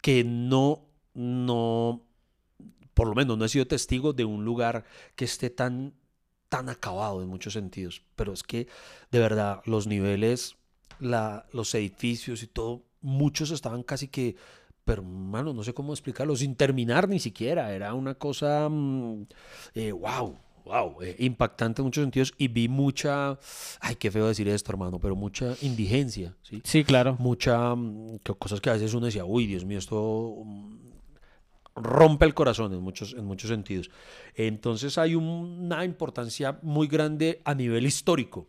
[0.00, 2.02] que no, no,
[2.94, 4.84] por lo menos no he sido testigo de un lugar
[5.14, 5.92] que esté tan,
[6.48, 8.02] tan acabado en muchos sentidos.
[8.16, 8.66] Pero es que,
[9.10, 10.56] de verdad, los niveles,
[11.00, 14.36] la, los edificios y todo, muchos estaban casi que,
[14.84, 17.72] pero mano, no sé cómo explicarlo, sin terminar ni siquiera.
[17.74, 19.26] Era una cosa, mm,
[19.74, 20.36] eh, wow.
[20.64, 23.38] Wow, eh, impactante en muchos sentidos y vi mucha,
[23.80, 26.60] ay, qué feo decir esto, hermano, pero mucha indigencia, ¿sí?
[26.62, 27.16] Sí, claro.
[27.18, 30.76] mucha mm, que- cosas que a veces uno decía, uy, Dios mío, esto mm,
[31.78, 33.90] rompe el corazón en muchos, en muchos sentidos.
[34.34, 35.24] Entonces hay un-
[35.64, 38.48] una importancia muy grande a nivel histórico.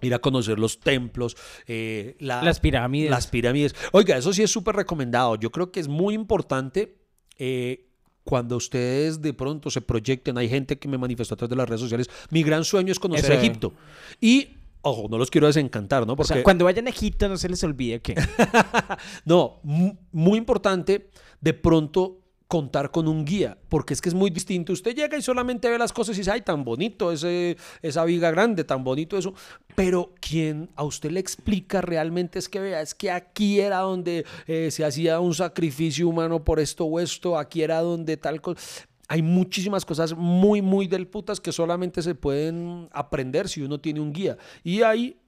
[0.00, 1.36] Ir a conocer los templos,
[1.66, 3.10] eh, la- Las pirámides.
[3.10, 3.74] las pirámides.
[3.92, 5.34] Oiga, eso sí es súper recomendado.
[5.36, 6.98] Yo creo que es muy importante
[7.40, 7.84] eh,
[8.24, 10.36] cuando ustedes de pronto se proyecten.
[10.38, 12.08] Hay gente que me manifestó a través de las redes sociales.
[12.30, 13.40] Mi gran sueño es conocer Eso.
[13.40, 13.72] Egipto.
[14.20, 14.50] Y,
[14.82, 16.12] ojo, no los quiero desencantar, ¿no?
[16.12, 18.14] O Porque sea, cuando vayan a Egipto no se les olvide que...
[19.24, 22.18] no, mu- muy importante de pronto
[22.48, 24.72] contar con un guía, porque es que es muy distinto.
[24.72, 28.30] Usted llega y solamente ve las cosas y dice, ay, tan bonito ese, esa viga
[28.30, 29.34] grande, tan bonito eso.
[29.76, 34.24] Pero quien a usted le explica realmente es que vea, es que aquí era donde
[34.46, 38.58] eh, se hacía un sacrificio humano por esto o esto, aquí era donde tal cosa.
[39.08, 44.00] Hay muchísimas cosas muy, muy del putas que solamente se pueden aprender si uno tiene
[44.00, 44.38] un guía.
[44.64, 45.20] Y hay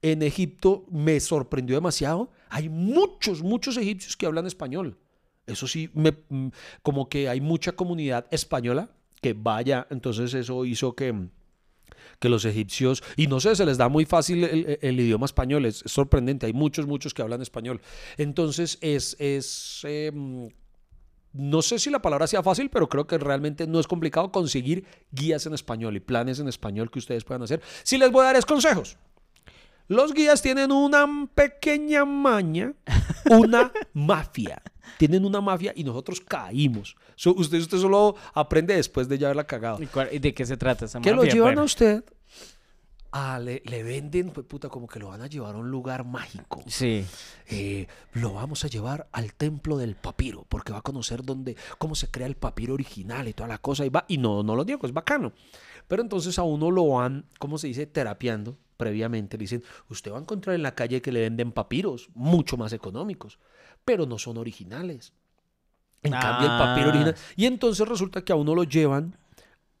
[0.00, 2.30] en Egipto me sorprendió demasiado.
[2.48, 4.98] Hay muchos, muchos egipcios que hablan español.
[5.46, 6.48] Eso sí, me, mm,
[6.82, 8.90] como que hay mucha comunidad española
[9.20, 11.28] que vaya, entonces eso hizo que,
[12.18, 15.82] que los egipcios, y no sé, se les da muy fácil el, idioma español, es,
[15.86, 17.80] sorprendente, hay muchos, muchos que hablan español.
[18.16, 20.48] Entonces es, es em,
[21.32, 24.84] no sé si la palabra sea fácil, pero creo que realmente no es complicado conseguir
[25.10, 27.62] guías en español y planes en español que ustedes puedan hacer.
[27.84, 28.98] Si les voy a dar es consejos.
[29.88, 32.74] Los guías tienen una pequeña maña,
[33.30, 34.62] una mafia.
[34.98, 36.96] Tienen una mafia y nosotros caímos.
[37.24, 39.78] usted, usted solo aprende después de ya haberla cagado.
[40.10, 41.12] ¿Y, de qué se trata esa mafia?
[41.12, 42.04] Que lo llevan a usted
[43.14, 46.62] Ah, le, venden, pues puta, como que lo van a llevar a un lugar mágico.
[46.66, 47.04] Sí.
[47.46, 51.94] Eh, lo vamos a llevar al templo del papiro, porque va a conocer dónde, cómo
[51.94, 53.84] se crea el papiro original y toda la cosa.
[53.84, 55.34] Y va, y no, no lo digo, es bacano.
[55.88, 57.84] Pero entonces a uno lo van, ¿cómo se dice?
[57.84, 59.36] Terapiando previamente.
[59.36, 62.72] Le dicen, usted va a encontrar en la calle que le venden papiros, mucho más
[62.72, 63.38] económicos,
[63.84, 65.12] pero no son originales.
[66.02, 66.90] En cambio, el papiro ah.
[66.90, 67.16] original.
[67.36, 69.16] Y entonces resulta que a uno lo llevan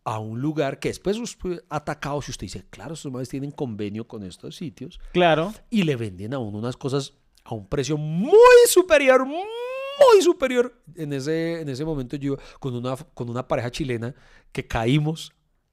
[0.04, 2.22] a un lugar que después fue atacado.
[2.22, 5.00] Si usted dice, claro, estos madres tienen convenio con estos sitios.
[5.12, 5.52] Claro.
[5.70, 8.32] Y le venden a uno unas cosas a un precio muy
[8.68, 10.80] superior, muy superior.
[10.94, 14.14] En ese, en ese momento yo con una, con una pareja chilena
[14.52, 15.32] que caímos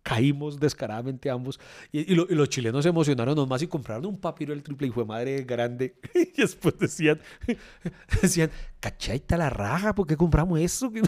[0.09, 1.59] caímos descaradamente ambos.
[1.91, 5.43] Y, los chilenos se emocionaron nomás y compraron un papiro del triple y fue madre
[5.43, 5.93] grande.
[6.15, 7.19] y después decían,
[8.21, 8.49] decían,
[8.79, 10.91] cachaita la raja, ¿por qué compramos eso?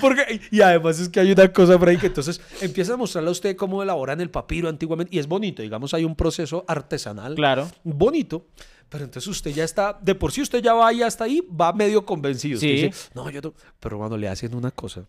[0.00, 3.28] Porque, y además es que hay una cosa por ahí que entonces empieza a mostrarle
[3.28, 5.14] a usted cómo elaboran el papiro antiguamente.
[5.14, 7.34] Y es bonito, digamos, hay un proceso artesanal.
[7.34, 7.68] Claro.
[7.84, 8.46] Bonito.
[8.88, 11.72] Pero entonces usted ya está, de por sí usted ya va y hasta ahí, va
[11.74, 12.58] medio convencido.
[12.58, 12.72] Sí.
[12.72, 13.52] dice, no, yo no.
[13.78, 15.06] Pero cuando le hacen una cosa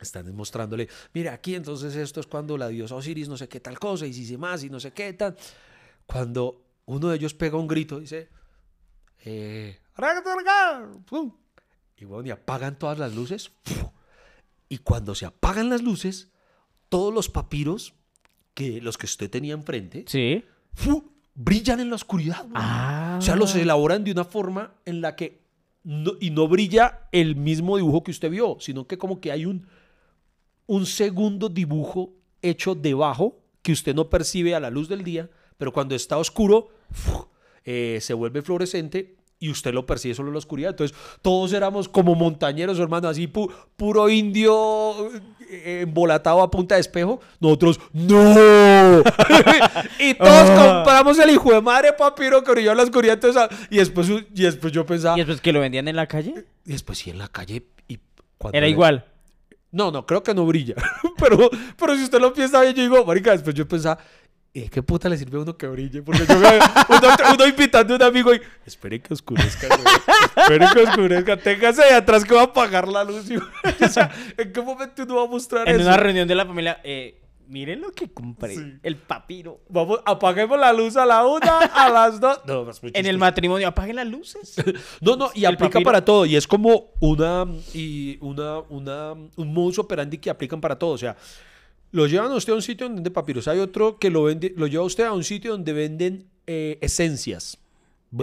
[0.00, 3.78] están demostrándole, mira, aquí entonces esto es cuando la diosa Osiris no sé qué tal
[3.78, 5.36] cosa, y si se más, y no sé qué tal.
[6.06, 8.28] Cuando uno de ellos pega un grito, dice,
[9.24, 9.78] eh,
[11.96, 13.52] y bueno, y apagan todas las luces.
[14.68, 16.30] Y cuando se apagan las luces,
[16.88, 17.94] todos los papiros,
[18.54, 20.44] que los que usted tenía enfrente, sí.
[21.34, 22.46] brillan en la oscuridad.
[22.54, 23.16] Ah.
[23.18, 25.40] O sea, los elaboran de una forma en la que
[26.20, 29.66] y no brilla el mismo dibujo que usted vio, sino que como que hay un
[30.70, 32.12] un segundo dibujo
[32.42, 36.68] hecho debajo que usted no percibe a la luz del día, pero cuando está oscuro
[37.64, 40.70] eh, se vuelve fluorescente y usted lo percibe solo en la oscuridad.
[40.70, 45.10] Entonces, todos éramos como montañeros, hermano, así puro indio
[45.50, 47.20] eh, embolatado a punta de espejo.
[47.40, 49.00] Nosotros, ¡no!
[49.98, 50.82] y todos ah.
[50.84, 53.18] compramos el hijo de madre papiro que brilló en la oscuridad.
[53.70, 55.16] y, después, y después yo pensaba.
[55.16, 56.44] ¿Y después que lo vendían en la calle?
[56.64, 57.64] Y después sí, en la calle.
[57.88, 57.98] Y
[58.52, 59.09] Era igual.
[59.72, 60.74] No, no, creo que no brilla.
[61.18, 63.98] pero, pero si usted lo piensa bien, yo digo, marica, después yo pensaba,
[64.52, 66.02] ¿y qué puta le sirve a uno que brille?
[66.02, 69.68] Porque yo uno, uno, invitando a un amigo y, espere que oscurezca,
[70.36, 73.26] espere que oscurezca, téngase ahí atrás que va a apagar la luz.
[73.80, 75.80] o sea, ¿en qué momento uno va a mostrar eso?
[75.80, 78.78] En una reunión de la familia, eh, Miren lo que compré.
[78.80, 79.62] El papiro.
[79.68, 82.40] Vamos, apaguemos la luz a la una, a las dos.
[82.46, 84.54] No, en el matrimonio, apaguen las luces.
[85.00, 86.26] no, no, y aplica para todo.
[86.26, 90.92] Y es como una, y una, una, un modus operandi que aplican para todo.
[90.92, 91.16] O sea,
[91.90, 93.48] lo llevan a usted a un sitio donde venden papiros.
[93.48, 96.78] Hay otro que lo vende, lo lleva a usted a un sitio donde venden eh,
[96.80, 97.58] esencias.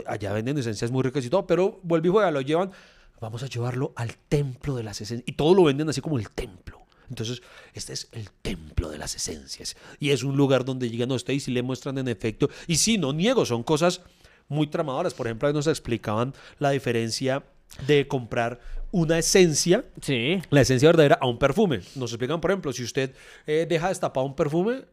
[0.05, 2.71] Allá venden esencias muy ricas y todo, pero vuelve y juega, lo llevan.
[3.19, 5.27] Vamos a llevarlo al templo de las esencias.
[5.27, 6.76] Y todo lo venden así como el templo.
[7.09, 7.41] Entonces,
[7.73, 9.75] este es el templo de las esencias.
[9.99, 12.49] Y es un lugar donde llegan a usted y si le muestran en efecto.
[12.67, 14.01] Y sí, no niego, son cosas
[14.47, 15.13] muy tramadoras.
[15.13, 17.43] Por ejemplo, ahí nos explicaban la diferencia
[17.85, 18.59] de comprar
[18.91, 20.41] una esencia, sí.
[20.49, 21.81] la esencia verdadera, a un perfume.
[21.95, 23.13] Nos explican, por ejemplo, si usted
[23.45, 24.85] eh, deja destapado un perfume,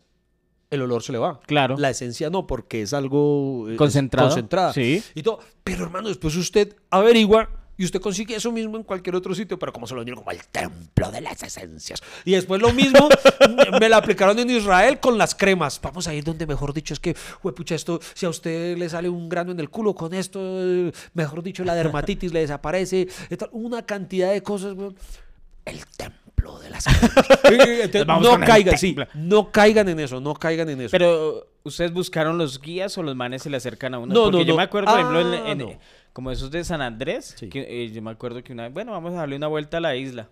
[0.70, 1.40] el olor se le va.
[1.46, 1.76] Claro.
[1.78, 4.28] La esencia no, porque es algo eh, concentrado.
[4.28, 4.72] concentrada.
[4.72, 5.02] Sí.
[5.14, 5.38] Y todo.
[5.62, 9.72] Pero hermano, después usted averigua y usted consigue eso mismo en cualquier otro sitio, pero
[9.72, 12.02] como se lo vendieron como el templo de las esencias.
[12.24, 13.08] Y después lo mismo
[13.80, 15.80] me la aplicaron en Israel con las cremas.
[15.82, 19.08] Vamos a ir donde, mejor dicho, es que, pucha, esto, si a usted le sale
[19.08, 20.40] un grano en el culo con esto,
[21.14, 23.08] mejor dicho, la dermatitis le desaparece.
[23.52, 24.76] Una cantidad de cosas,
[25.64, 28.06] El templo de las esencias.
[28.06, 30.90] no caigan, sí, no caigan en eso, no caigan en eso.
[30.92, 34.14] Pero, ¿ustedes buscaron los guías o los manes se le acercan a uno?
[34.14, 35.78] No, Porque no, yo me acuerdo, por ejemplo, en, ah,
[36.14, 39.12] como esos de San Andrés, que, eh, yo me acuerdo que una vez, bueno, vamos
[39.14, 40.30] a darle una vuelta a la isla.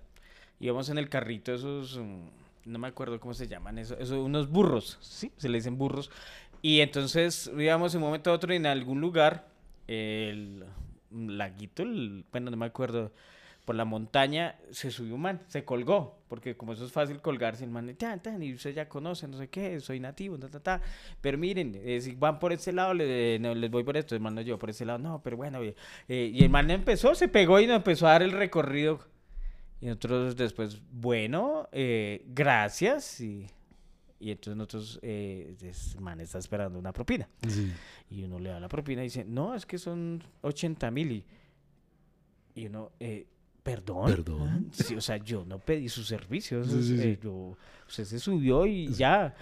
[0.61, 4.97] Íbamos en el carrito esos, mm, no me acuerdo cómo se llaman, esos, unos burros,
[5.01, 5.33] ¿sí?
[5.37, 6.09] Se le dicen burros.
[6.63, 9.49] Y entonces íbamos en un momento a otro en algún lugar,
[9.89, 10.65] el
[11.11, 11.83] laguito,
[12.31, 13.11] bueno, no me acuerdo,
[13.65, 17.63] por la montaña, se subió un man, se colgó, porque como eso es fácil colgarse,
[17.65, 20.61] el man, tan, tan, y usted ya conoce, no sé qué, soy nativo, ta, ta,
[20.61, 20.81] ta.
[21.21, 24.21] Pero miren, eh, si van por este lado, le- no, les voy por esto, el
[24.21, 25.77] man no yo por ese lado, no, pero bueno, eh,
[26.09, 29.01] eh, y el man empezó, se pegó y nos empezó a dar el recorrido.
[29.81, 33.47] Y nosotros después, bueno, eh, gracias, y,
[34.21, 37.29] y entonces nosotros, eh, este man está esperando una propina.
[38.11, 41.13] Y uno le da la propina y dice, no, es que son 80 mil.
[41.13, 41.25] Y,
[42.55, 43.27] y uno, eh,
[43.63, 44.07] perdón.
[44.07, 44.67] Perdón.
[44.73, 46.67] Sí, o sea, yo no pedí sus servicios.
[46.69, 47.57] Sí, eh, yo-
[47.89, 49.35] usted se subió y ya.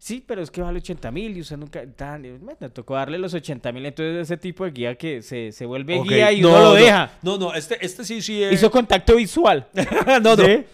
[0.00, 1.84] Sí, pero es que vale 80 mil y usted nunca...
[1.94, 3.84] Tan, me tocó darle los 80 mil.
[3.84, 6.74] Entonces ese tipo de guía que se, se vuelve guía y no, uno lo no,
[6.74, 7.10] deja.
[7.22, 8.42] No, no, este, este sí, sí.
[8.44, 9.66] Hizo contacto visual.
[10.22, 10.44] no, no.
[10.44, 10.66] Eh,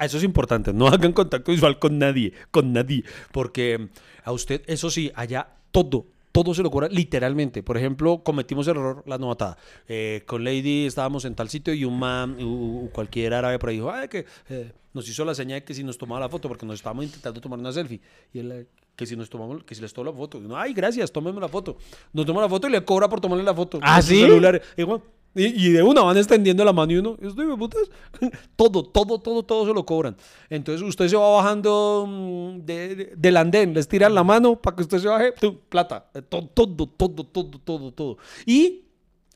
[0.00, 3.88] Eso es importante, no hagan contacto visual con nadie, con nadie, porque
[4.24, 6.06] a usted, eso sí, allá todo,
[6.44, 7.62] todo se lo cobra literalmente.
[7.62, 9.56] Por ejemplo, cometimos el error, la novatada.
[9.88, 13.76] Eh, con Lady estábamos en tal sitio y un man, u- cualquier árabe por ahí
[13.76, 16.48] dijo, "Ay, que eh, nos hizo la seña de que si nos tomaba la foto,
[16.48, 18.00] porque nos estábamos intentando tomar una selfie.
[18.32, 18.66] Y él, eh,
[18.96, 20.38] que si nos tomamos, que si les tomo la foto.
[20.38, 21.76] Y ay, gracias, tómenme la foto.
[22.12, 23.78] Nos toma la foto y le cobra por tomarle la foto.
[23.82, 24.20] ¿Ah, sí?
[24.20, 24.60] celular.
[24.76, 25.02] Y, bueno,
[25.38, 27.16] y- y de una van extendiendo la mano y uno,
[27.56, 27.82] putas.
[28.56, 30.16] Todo, todo, todo, todo se lo cobran.
[30.50, 34.76] Entonces usted se va bajando mm, de- de- del andén, les tiran la mano para
[34.76, 35.32] que usted se baje,
[35.68, 36.10] plata.
[36.14, 38.18] Eh, to- Todo, todo, todo, todo, todo.
[38.46, 38.84] Y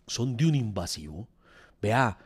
[0.07, 1.29] son de un invasivo.
[1.81, 2.19] Vea,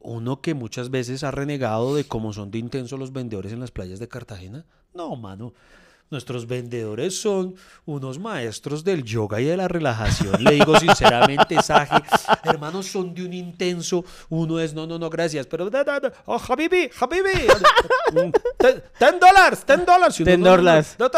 [0.00, 3.70] uno que muchas veces ha renegado de cómo son de intensos los vendedores en las
[3.70, 4.64] playas de Cartagena.
[4.94, 5.52] No, mano.
[6.10, 7.54] Nuestros vendedores son
[7.84, 10.42] unos maestros del yoga y de la relajación.
[10.42, 11.96] Le digo sinceramente, Saje,
[12.44, 14.04] hermanos, son de un intenso.
[14.28, 17.48] Uno es, no, no, no, gracias, pero, da, da, da, oh, Habibi, Habibi,
[18.12, 18.30] Mm,
[18.98, 20.16] ten dólares, ten dólares.
[20.16, 20.96] Ten no, no, no, dólares.
[20.98, 21.10] no,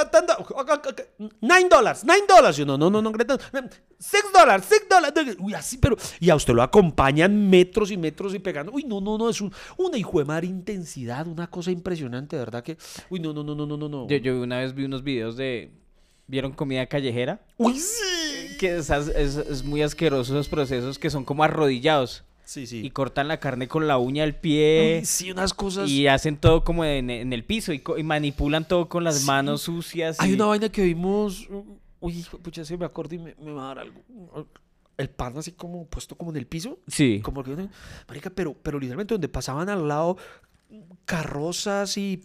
[1.40, 2.58] Nine dólares, nine dólares.
[2.58, 3.50] Y uno, no, no, no, gracias.
[3.98, 5.36] Six dólares, six dólares.
[5.38, 5.96] Uy, así, pero.
[6.20, 8.72] Y a usted lo acompañan metros y metros y pegando.
[8.72, 12.62] Uy, no, no, no, es un, una hijo de madre intensidad, una cosa impresionante, verdad
[12.62, 12.76] que.
[13.10, 13.88] Uy, no, no, no, no, no, no.
[13.88, 14.08] no.
[14.08, 15.70] Yo, yo una vez vi unos videos de...
[16.26, 17.40] ¿Vieron comida callejera?
[17.56, 18.56] Uy, sí.
[18.58, 22.24] Que es, es- es muy asqueroso esos procesos que son como arrodillados.
[22.44, 22.80] Sí, sí.
[22.84, 25.02] Y cortan la carne con la uña del pie.
[25.04, 25.88] Sí, unas cosas.
[25.90, 29.26] Y hacen todo como en, en el piso y, y manipulan todo con las Sí.
[29.26, 30.18] manos sucias.
[30.20, 31.46] Hay y- una vaina que vimos.
[32.00, 34.02] Uy, pucha, se me acuerdo y me, me va a dar algo.
[34.96, 36.78] El pan así como puesto como en el piso.
[36.88, 37.20] Sí.
[37.22, 37.54] Como que,
[38.08, 40.16] marica, pero, pero literalmente donde pasaban al lado
[41.04, 42.20] carrozas y,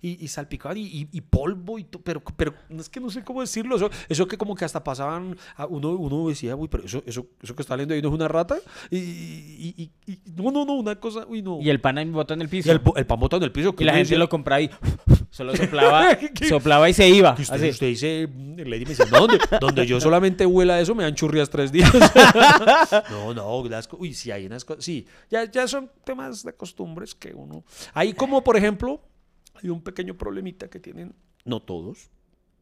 [0.00, 3.40] y, y salpicaban y, y- y polvo y pero pero es que no sé cómo
[3.40, 7.02] decirlo eso, eso que como que hasta pasaban a uno uno decía uy pero eso
[7.06, 8.56] eso eso que está leyendo ahí no es una rata
[8.90, 9.74] y, y-
[10.06, 12.42] y- y- no no no una cosa uy no Y el pan ahí bota en
[12.42, 12.70] el Y piso.
[12.70, 14.70] el, po- el pan botado en el piso Y la gente decía- lo compraba y
[15.30, 16.48] solo soplaba, ¿Qué?
[16.48, 17.32] soplaba y se iba.
[17.38, 17.68] usted, así.
[17.70, 21.14] usted dice, mm, lady me dice, no, donde, donde yo solamente huela eso, me dan
[21.14, 21.90] churrias tres días.
[23.10, 27.14] no, no, las uy, sí, hay unas cosas, sí, ya, ya son temas de costumbres
[27.14, 27.64] que uno...
[27.94, 29.00] Hay como, por ejemplo,
[29.62, 31.14] hay un pequeño problemita que tienen,
[31.44, 32.10] no todos,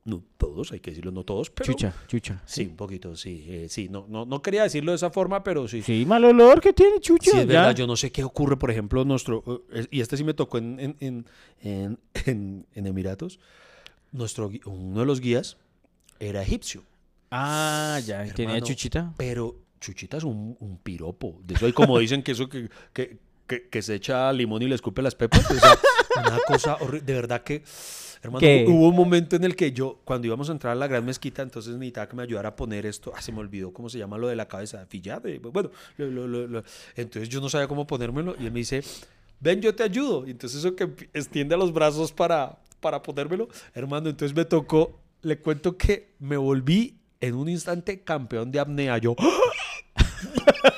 [0.05, 1.67] no todos, hay que decirlo, no todos, pero...
[1.73, 2.41] Chucha, chucha.
[2.47, 5.67] Sí, un poquito, sí, eh, sí, no, no, no quería decirlo de esa forma, pero
[5.67, 5.83] sí.
[5.83, 7.31] Sí, mal olor que tiene chucha.
[7.33, 10.23] Sí, es verdad, yo no sé qué ocurre, por ejemplo, nuestro, eh, y este sí
[10.25, 11.27] me tocó en, en, en,
[11.61, 13.41] en, en- en Emiratos,
[14.13, 15.57] nuestro, uno de los guías
[16.21, 16.83] era egipcio,
[17.31, 18.23] Ah, ya.
[18.33, 19.13] Tenía Hermano, chuchita.
[19.17, 23.19] pero Chuchita es un, un piropo, de eso hay como dicen que eso que, que,
[23.47, 25.77] que, que se echa limón y le escupe las pepas, o sea,
[26.21, 27.63] una cosa horrible, de verdad que...
[28.23, 28.65] Hermano, ¿Qué?
[28.67, 31.43] hubo un momento en el que yo, cuando íbamos a entrar a la gran mezquita,
[31.43, 33.13] entonces necesitaba que me ayudara a poner esto.
[33.15, 35.39] Ah, se me olvidó cómo se llama lo de la cabeza, fillade.
[35.39, 36.65] Bueno, lo- lo- lo- lo-
[36.97, 38.83] entonces yo no sabía cómo ponérmelo y él me dice,
[39.39, 40.27] ven, yo te ayudo.
[40.27, 45.39] Y entonces eso que extiende los brazos para, para ponérmelo, hermano, entonces me tocó, le
[45.39, 48.99] cuento que me volví en un instante campeón de apnea.
[48.99, 49.15] Yo,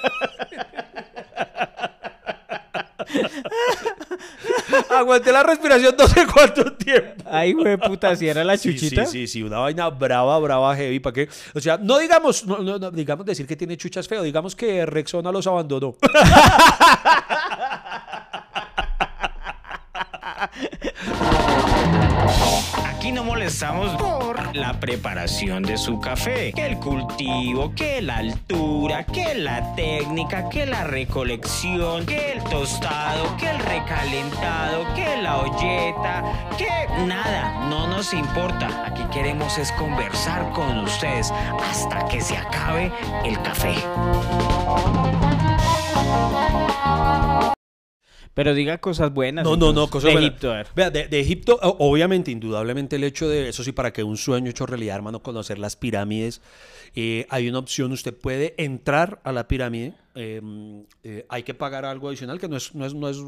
[4.99, 7.25] aguanté la respiración no sé cuánto tiempo.
[7.31, 9.07] Ay, güey, puta, si era la Sí, chuchita.
[9.07, 11.29] Sí, sí, sí, una vaina brava, brava, heavy, ¿para qué?
[11.55, 14.85] O sea, no digamos, no, no, no, digamos decir que tiene chuchas feo, digamos que
[14.87, 15.97] Rexona los abandonó.
[23.09, 29.07] Aquí no molestamos por la preparación de su café, que el cultivo, que la altura,
[29.07, 36.23] que la técnica, que la recolección, que el tostado, que el recalentado, que la olleta,
[36.59, 36.69] que
[37.07, 38.85] nada, no nos importa.
[38.85, 41.33] Aquí queremos es conversar con ustedes
[41.67, 42.93] hasta que se acabe
[43.25, 43.75] el café.
[48.39, 49.45] Pero diga cosas buenas.
[49.45, 50.31] No, no, no, cosas de buenas.
[50.31, 50.69] Egipto, a ver.
[50.77, 54.49] Vea, de, de Egipto, obviamente, indudablemente el hecho de, eso sí, para que un sueño
[54.49, 56.41] hecho realidad, hermano, conocer las pirámides,
[56.95, 60.41] eh, hay una opción, usted puede entrar a la pirámide eh,
[61.05, 63.19] eh, hay que pagar algo adicional que no es, no es, no es,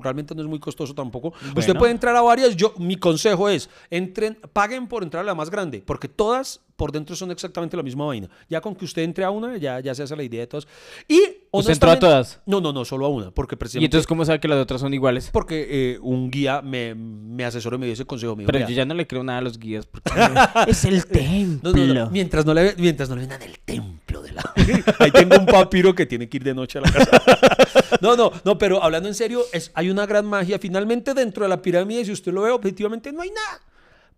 [0.00, 1.32] realmente no es muy costoso tampoco.
[1.56, 2.56] Usted puede entrar a varias.
[2.56, 6.90] Yo, mi consejo es, entren, paguen por entrar a la más grande, porque todas por
[6.90, 8.28] dentro son exactamente la misma vaina.
[8.48, 10.66] Ya con que usted entre a una, ya, ya se hace la idea de todas.
[11.06, 11.20] Y
[11.52, 12.40] ¿Usted entró a todas?
[12.44, 14.80] No, no, no, solo a una, porque ¿Y precisamente entonces cómo sabe que las otras
[14.80, 15.30] son iguales?
[15.32, 18.34] porque eh, un guía me, me asesoró y me dio ese consejo.
[18.34, 20.10] Me dijo, Pero "Vea, yo ya no le creo nada a los guías porque
[20.66, 21.72] es el templo.
[21.72, 22.10] No, no, no.
[22.10, 24.42] Mientras no le, mientras no le vendan el templo de la.
[24.98, 27.22] Ahí tengo un papiro que tiene que ir de noche a la casa.
[28.00, 30.58] no, no, no, pero hablando en serio, es, hay una gran magia.
[30.58, 33.60] Finalmente, dentro de la pirámide, si usted lo ve objetivamente, no hay nada.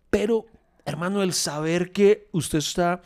[0.09, 0.45] Pero,
[0.85, 3.01] hermano, el saber que usted está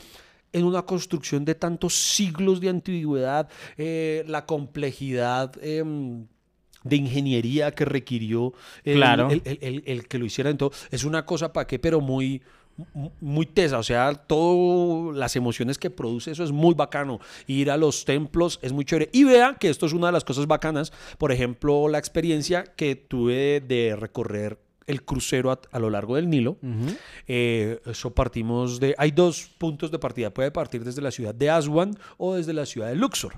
[0.51, 5.51] en una construcción de tantos siglos de antigüedad, eh, la complejidad.
[5.61, 6.25] em,
[6.81, 8.53] de ingeniería que requirió
[8.85, 9.29] el, Claro.
[9.29, 10.71] el- el- el- el que lo hiciera todo.
[10.91, 12.41] Es una cosa para qué, pero muy, mu-
[13.21, 13.77] muy tesa.
[13.79, 17.19] O sea, todas las emociones que produce eso es muy bacano.
[17.47, 19.09] Ir a los templos es muy chévere.
[19.13, 20.91] Y vea que esto es una de las cosas bacanas.
[21.17, 24.57] Por ejemplo, la experiencia que tuve de recorrer
[24.87, 26.57] el crucero a, a lo largo del Nilo.
[27.27, 28.95] Eh, eso partimos de...
[28.97, 30.33] Hay dos puntos de partida.
[30.33, 33.33] Puede partir desde la ciudad de Aswan o desde la ciudad de Luxor.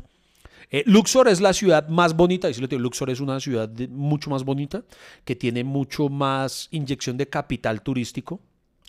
[0.73, 3.67] Eh, Luxor es la ciudad más bonita, y sí lo digo, Luxor es una ciudad
[3.67, 4.83] de- mucho más bonita,
[5.25, 8.39] que tiene mucho más inyección de capital turístico.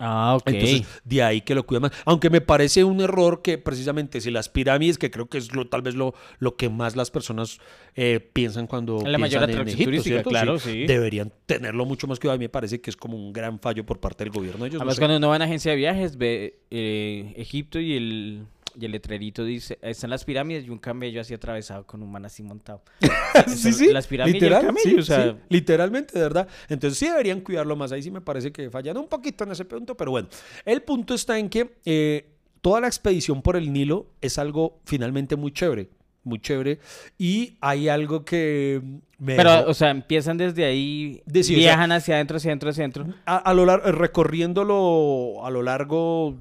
[0.04, 0.48] Ah, ok.
[0.48, 1.92] Entonces, de ahí que lo cuida más.
[2.04, 5.68] Aunque me parece un error que precisamente si las pirámides, que creo que es lo,
[5.68, 7.58] tal vez lo, lo que más las personas
[7.94, 10.30] eh, piensan cuando La mayor piensan en atracción Egipto, turística, ¿cierto?
[10.30, 10.86] claro, sí.
[10.86, 12.34] Deberían tenerlo mucho más cuidado.
[12.34, 14.66] A mí me parece que es como un gran fallo por parte del gobierno.
[14.66, 15.00] Ellos no Además, sé.
[15.00, 18.42] cuando uno va a una agencia de viajes, ve eh, Egipto y el,
[18.78, 22.24] y el letrerito dice, están las pirámides y un camello así atravesado con un man
[22.24, 22.82] así montado.
[23.46, 23.92] sí, sí.
[23.92, 26.48] Las pirámides literal, y el camello, sí, o sea, sí, literalmente, de verdad.
[26.68, 27.92] Entonces sí deberían cuidarlo más.
[27.92, 30.28] Ahí sí me parece que fallan un poquito en ese punto, pero bueno.
[30.64, 32.26] El punto está en que eh,
[32.62, 35.90] toda la expedición por el Nilo es algo finalmente muy chévere.
[36.24, 36.78] Muy chévere.
[37.18, 38.80] Y hay algo que
[39.18, 42.36] me Pero, dejó- o sea, empiezan desde ahí, De- sí, o sea- viajan hacia adentro,
[42.36, 43.06] hacia adentro, hacia adentro.
[43.26, 46.36] a, a lo lar- recorriéndolo a lo largo.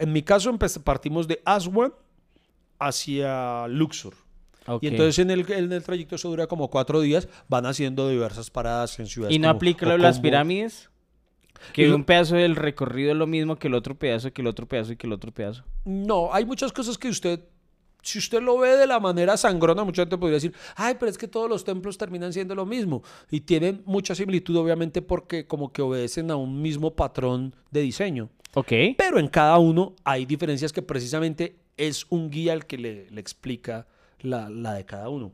[0.00, 1.92] En mi caso, partimos de Aswan
[2.78, 4.14] hacia Luxor.
[4.80, 8.50] Y entonces en el, en el trayecto eso dura como cuatro días, van haciendo diversas
[8.50, 9.36] paradas en ciudades.
[9.36, 10.88] ¿Y no como aplica las pirámides?
[11.74, 14.66] Que un pedazo del recorrido es lo mismo que el otro pedazo, que el otro
[14.66, 15.64] pedazo y que el otro pedazo.
[15.84, 17.40] No, hay muchas cosas que usted,
[18.02, 21.18] si usted lo ve de la manera sangrona, mucha gente podría decir, ay, pero es
[21.18, 23.02] que todos los templos terminan siendo lo mismo.
[23.30, 28.30] Y tienen mucha similitud, obviamente, porque como que obedecen a un mismo patrón de diseño.
[28.54, 28.72] Ok.
[28.96, 33.86] Pero en cada uno hay diferencias que precisamente es un guía el que le, explica
[34.20, 35.32] la, la de cada uno.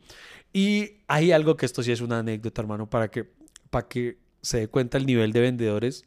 [0.52, 3.28] Y hay algo que esto sí es una anécdota, hermano, para que,
[3.70, 6.04] para que se dé cuenta el nivel de vendedores.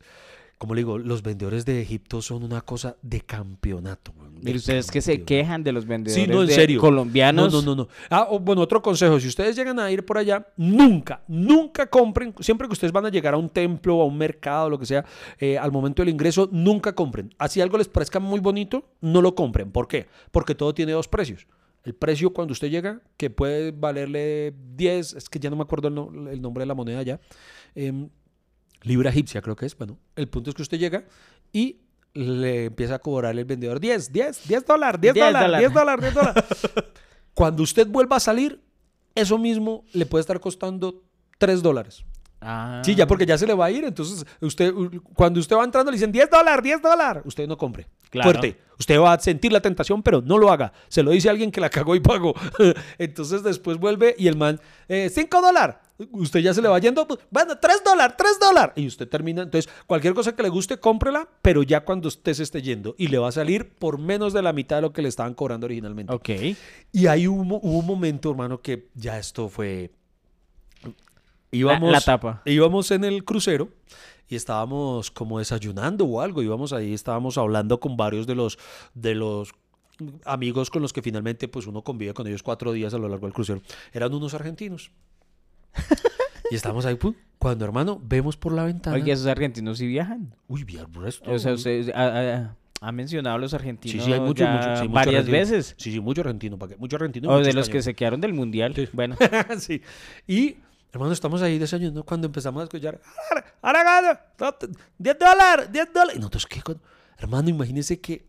[0.59, 4.11] Como le digo, los vendedores de Egipto son una cosa de campeonato.
[4.33, 6.81] de Mire, ustedes que se quejan de los vendedores Sí, no, en de serio.
[6.81, 7.51] colombianos.
[7.53, 7.87] No, no, no, no.
[8.09, 9.19] Ah, bueno, otro consejo.
[9.21, 12.33] Si ustedes llegan a ir por allá, nunca, nunca compren.
[12.41, 14.85] Siempre que ustedes van a llegar a un templo o a un mercado, lo que
[14.85, 15.05] sea,
[15.39, 17.33] eh, al momento del ingreso, nunca compren.
[17.37, 19.71] Así algo les parezca muy bonito, no lo compren.
[19.71, 20.07] ¿Por qué?
[20.31, 21.47] Porque todo tiene dos precios.
[21.85, 25.87] El precio cuando usted llega, que puede valerle 10, es que ya no me acuerdo
[25.87, 27.21] el, no- el nombre de la moneda ya.
[27.75, 28.09] em,
[28.81, 29.77] libra egipcia creo que es.
[29.77, 31.05] Bueno, el punto es que usted llega
[31.51, 31.81] y
[32.13, 35.59] le empieza a cobrar el vendedor 10, 10, 10 dólares, 10 10 dólares, dólares.
[35.59, 36.45] 10 dólares, 10 dólares.
[37.33, 38.61] Cuando usted vuelva a salir,
[39.15, 41.03] eso mismo le puede estar costando
[41.37, 42.03] 3 dólares.
[42.41, 42.81] Ah.
[42.85, 43.83] Sí, ya porque ya se le va a ir.
[43.83, 44.73] Entonces, usted,
[45.13, 47.23] cuando usted va entrando, le dicen 10 dólares, 10 dólares.
[47.25, 47.87] Usted no compre.
[48.09, 48.31] Claro.
[48.31, 48.59] Fuerte.
[48.77, 50.71] Usted va a sentir la tentación, pero no lo haga.
[50.87, 52.33] Se lo dice alguien que la cagó y pagó.
[52.97, 55.75] Entonces, después vuelve y el man, 5 dólares.
[56.11, 58.73] Usted ya se le va yendo, pues, bueno, 3 dólares, 3 dólares.
[58.77, 59.41] Y usted termina.
[59.41, 62.95] Entonces, cualquier cosa que le guste, cómprela, pero ya cuando usted se esté yendo.
[62.97, 65.33] Y le va a salir por menos de la mitad de lo que le estaban
[65.33, 66.13] cobrando originalmente.
[66.13, 66.29] Ok.
[66.93, 69.91] Y ahí hubo, un momento, hermano, que ya esto fue.
[71.51, 72.43] Íbamos, la tapa.
[72.45, 73.69] Íbamos en el crucero
[74.29, 76.41] y estábamos como desayunando o algo.
[76.41, 78.57] Íbamos ahí, estábamos hablando con varios de los,
[78.93, 79.51] de los
[80.23, 83.25] amigos con los que finalmente pues uno convive con ellos cuatro días a lo largo
[83.25, 83.61] del crucero.
[83.91, 84.91] Eran unos argentinos.
[86.51, 88.97] y estábamos ahí, pum, cuando hermano, vemos por la ventana.
[88.97, 90.35] Oye, esos argentinos sí viajan.
[90.47, 91.31] Uy, vi al resto.
[91.31, 94.81] O sea, usted ha, mencionado a los argentinos Sí, sí, hay mucho, ya mucho, sí,
[94.83, 95.37] mucho varias argentino.
[95.37, 95.75] veces.
[95.77, 96.57] Sí, sí, mucho argentino.
[96.57, 96.77] ¿para qué?
[96.77, 97.29] Mucho argentino.
[97.29, 97.71] O de los español.
[97.71, 98.75] que se quedaron del mundial.
[98.91, 99.15] Bueno,
[99.59, 99.81] sí.
[100.27, 100.57] Y,
[100.91, 102.99] hermano, estamos ahí desayunando cuando empezamos a escuchar,
[103.61, 104.57] ahora gano,
[104.97, 106.15] 10 dólares, 10 dólares.
[106.17, 106.61] Y nosotros, ¿qué?
[107.17, 108.25] Hermano, imagínese que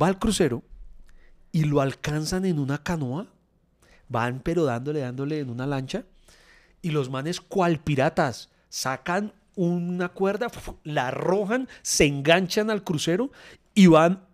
[0.00, 0.62] va al crucero
[1.52, 3.28] y lo alcanzan en una canoa,
[4.08, 6.04] van pero dándole, dándole en una lancha,
[6.84, 10.48] y los manes cual piratas sacan una cuerda,
[10.82, 13.30] la arrojan, se enganchan al crucero
[13.74, 14.26] y van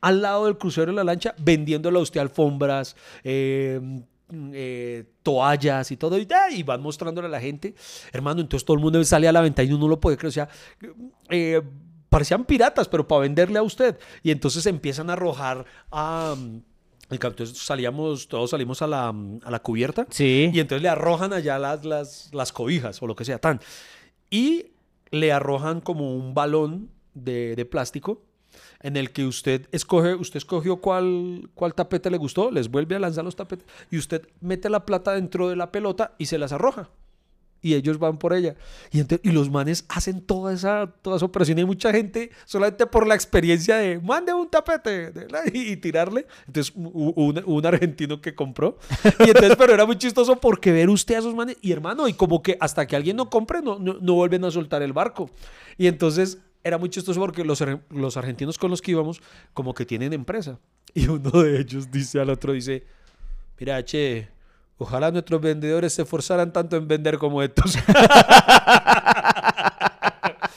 [0.00, 3.80] al lado del crucero en la lancha vendiéndole a usted alfombras, eh,
[4.52, 7.76] eh, toallas y todo, y, y van mostrándole a la gente.
[8.12, 10.30] Hermano, entonces todo el mundo sale a la venta y uno no lo puede creer.
[10.30, 10.48] O sea,
[11.30, 11.62] eh,
[12.08, 13.96] parecían piratas, pero para venderle a usted.
[14.24, 16.34] Y entonces empiezan a arrojar a...
[17.12, 20.06] Entonces salíamos, todos salimos a la, a la cubierta.
[20.10, 20.50] Sí.
[20.52, 23.60] Y entonces le arrojan allá las, las, las cobijas o lo que sea, tan.
[24.30, 24.66] Y
[25.10, 28.22] le arrojan como un balón de, de plástico
[28.80, 32.98] en el que usted escoge, usted escogió cuál, cuál tapete le gustó, les vuelve a
[32.98, 36.52] lanzar los tapetes y usted mete la plata dentro de la pelota y se las
[36.52, 36.90] arroja.
[37.64, 38.56] Y ellos van por ella.
[38.90, 41.58] Y, ente- y los manes hacen toda esa, toda esa operación.
[41.58, 45.12] Y hay mucha gente, solamente por la experiencia de mande un tapete
[45.52, 46.26] y, y tirarle.
[46.46, 48.78] Entonces, un, un argentino que compró.
[49.20, 51.56] Y entonces, pero era muy chistoso porque ver usted a esos manes.
[51.62, 54.50] Y hermano, y como que hasta que alguien no compre, no, no, no vuelven a
[54.50, 55.30] soltar el barco.
[55.78, 59.20] Y entonces era muy chistoso porque los, los argentinos con los que íbamos,
[59.54, 60.58] como que tienen empresa.
[60.94, 62.84] Y uno de ellos dice al otro, dice,
[63.58, 64.28] mira, che,
[64.82, 67.76] ojalá nuestros vendedores se esforzaran tanto en vender como estos.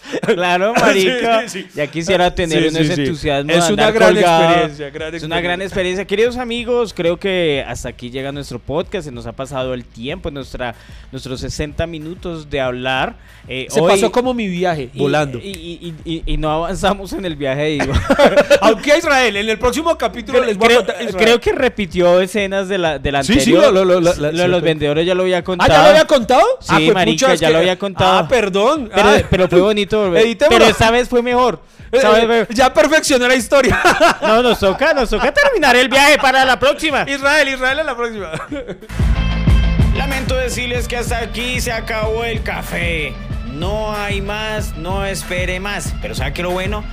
[0.21, 1.41] Claro, marica.
[1.47, 1.69] Sí, sí, sí.
[1.75, 3.01] Ya quisiera tener Sí, uno sí, ese sí.
[3.03, 3.51] entusiasmo.
[3.51, 4.43] Es de una andar gran colgado.
[4.43, 6.05] experiencia, gran es una gran experiencia.
[6.05, 9.05] Queridos amigos, creo que hasta aquí llega nuestro podcast.
[9.05, 10.75] Se nos ha pasado el tiempo, nuestra,
[11.11, 13.15] nuestros 60 minutos de hablar.
[13.47, 15.37] Eh, Se hoy- pasó como mi viaje, y- volando.
[15.39, 17.93] Y, y- y- y no avanzamos en el viaje, digo.
[18.61, 20.95] Aunque a Israel, en el próximo capítulo les voy a creo, contar.
[21.03, 21.23] Israel.
[21.25, 23.65] creo que repitió escenas de la, de la Sí, anterior.
[23.65, 24.65] sí, lo- lo- lo- la- Lo de los sí.
[24.65, 25.71] vendedores ya lo había Ah, contado.
[25.71, 26.43] ¿ya lo había contado?
[26.59, 28.17] Sí, Ah, pues, marica, ya que- lo había contado.
[28.19, 28.89] Ah, perdón.
[28.93, 29.17] Pero, Ah.
[29.29, 29.84] pero fue bonito.
[29.85, 30.49] Editémoslo.
[30.49, 31.61] pero esta vez fue mejor.
[31.91, 33.81] Eh, eh, ya perfeccioné la historia.
[34.21, 37.05] No, nos toca, nos toca terminar el viaje para la próxima.
[37.07, 38.31] Israel, Israel en la próxima.
[39.95, 43.13] Lamento decirles que hasta aquí se acabó el café.
[43.53, 45.93] No hay más, no espere más.
[46.01, 46.83] Pero ¿sabe qué lo bueno?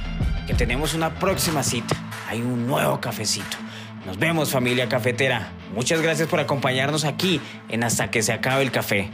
[0.46, 1.96] Que tenemos una próxima cita.
[2.28, 3.56] Hay un nuevo cafecito.
[4.06, 5.48] Nos vemos familia cafetera.
[5.74, 9.10] Muchas gracias por acompañarnos aquí en Hasta que se acabe el café.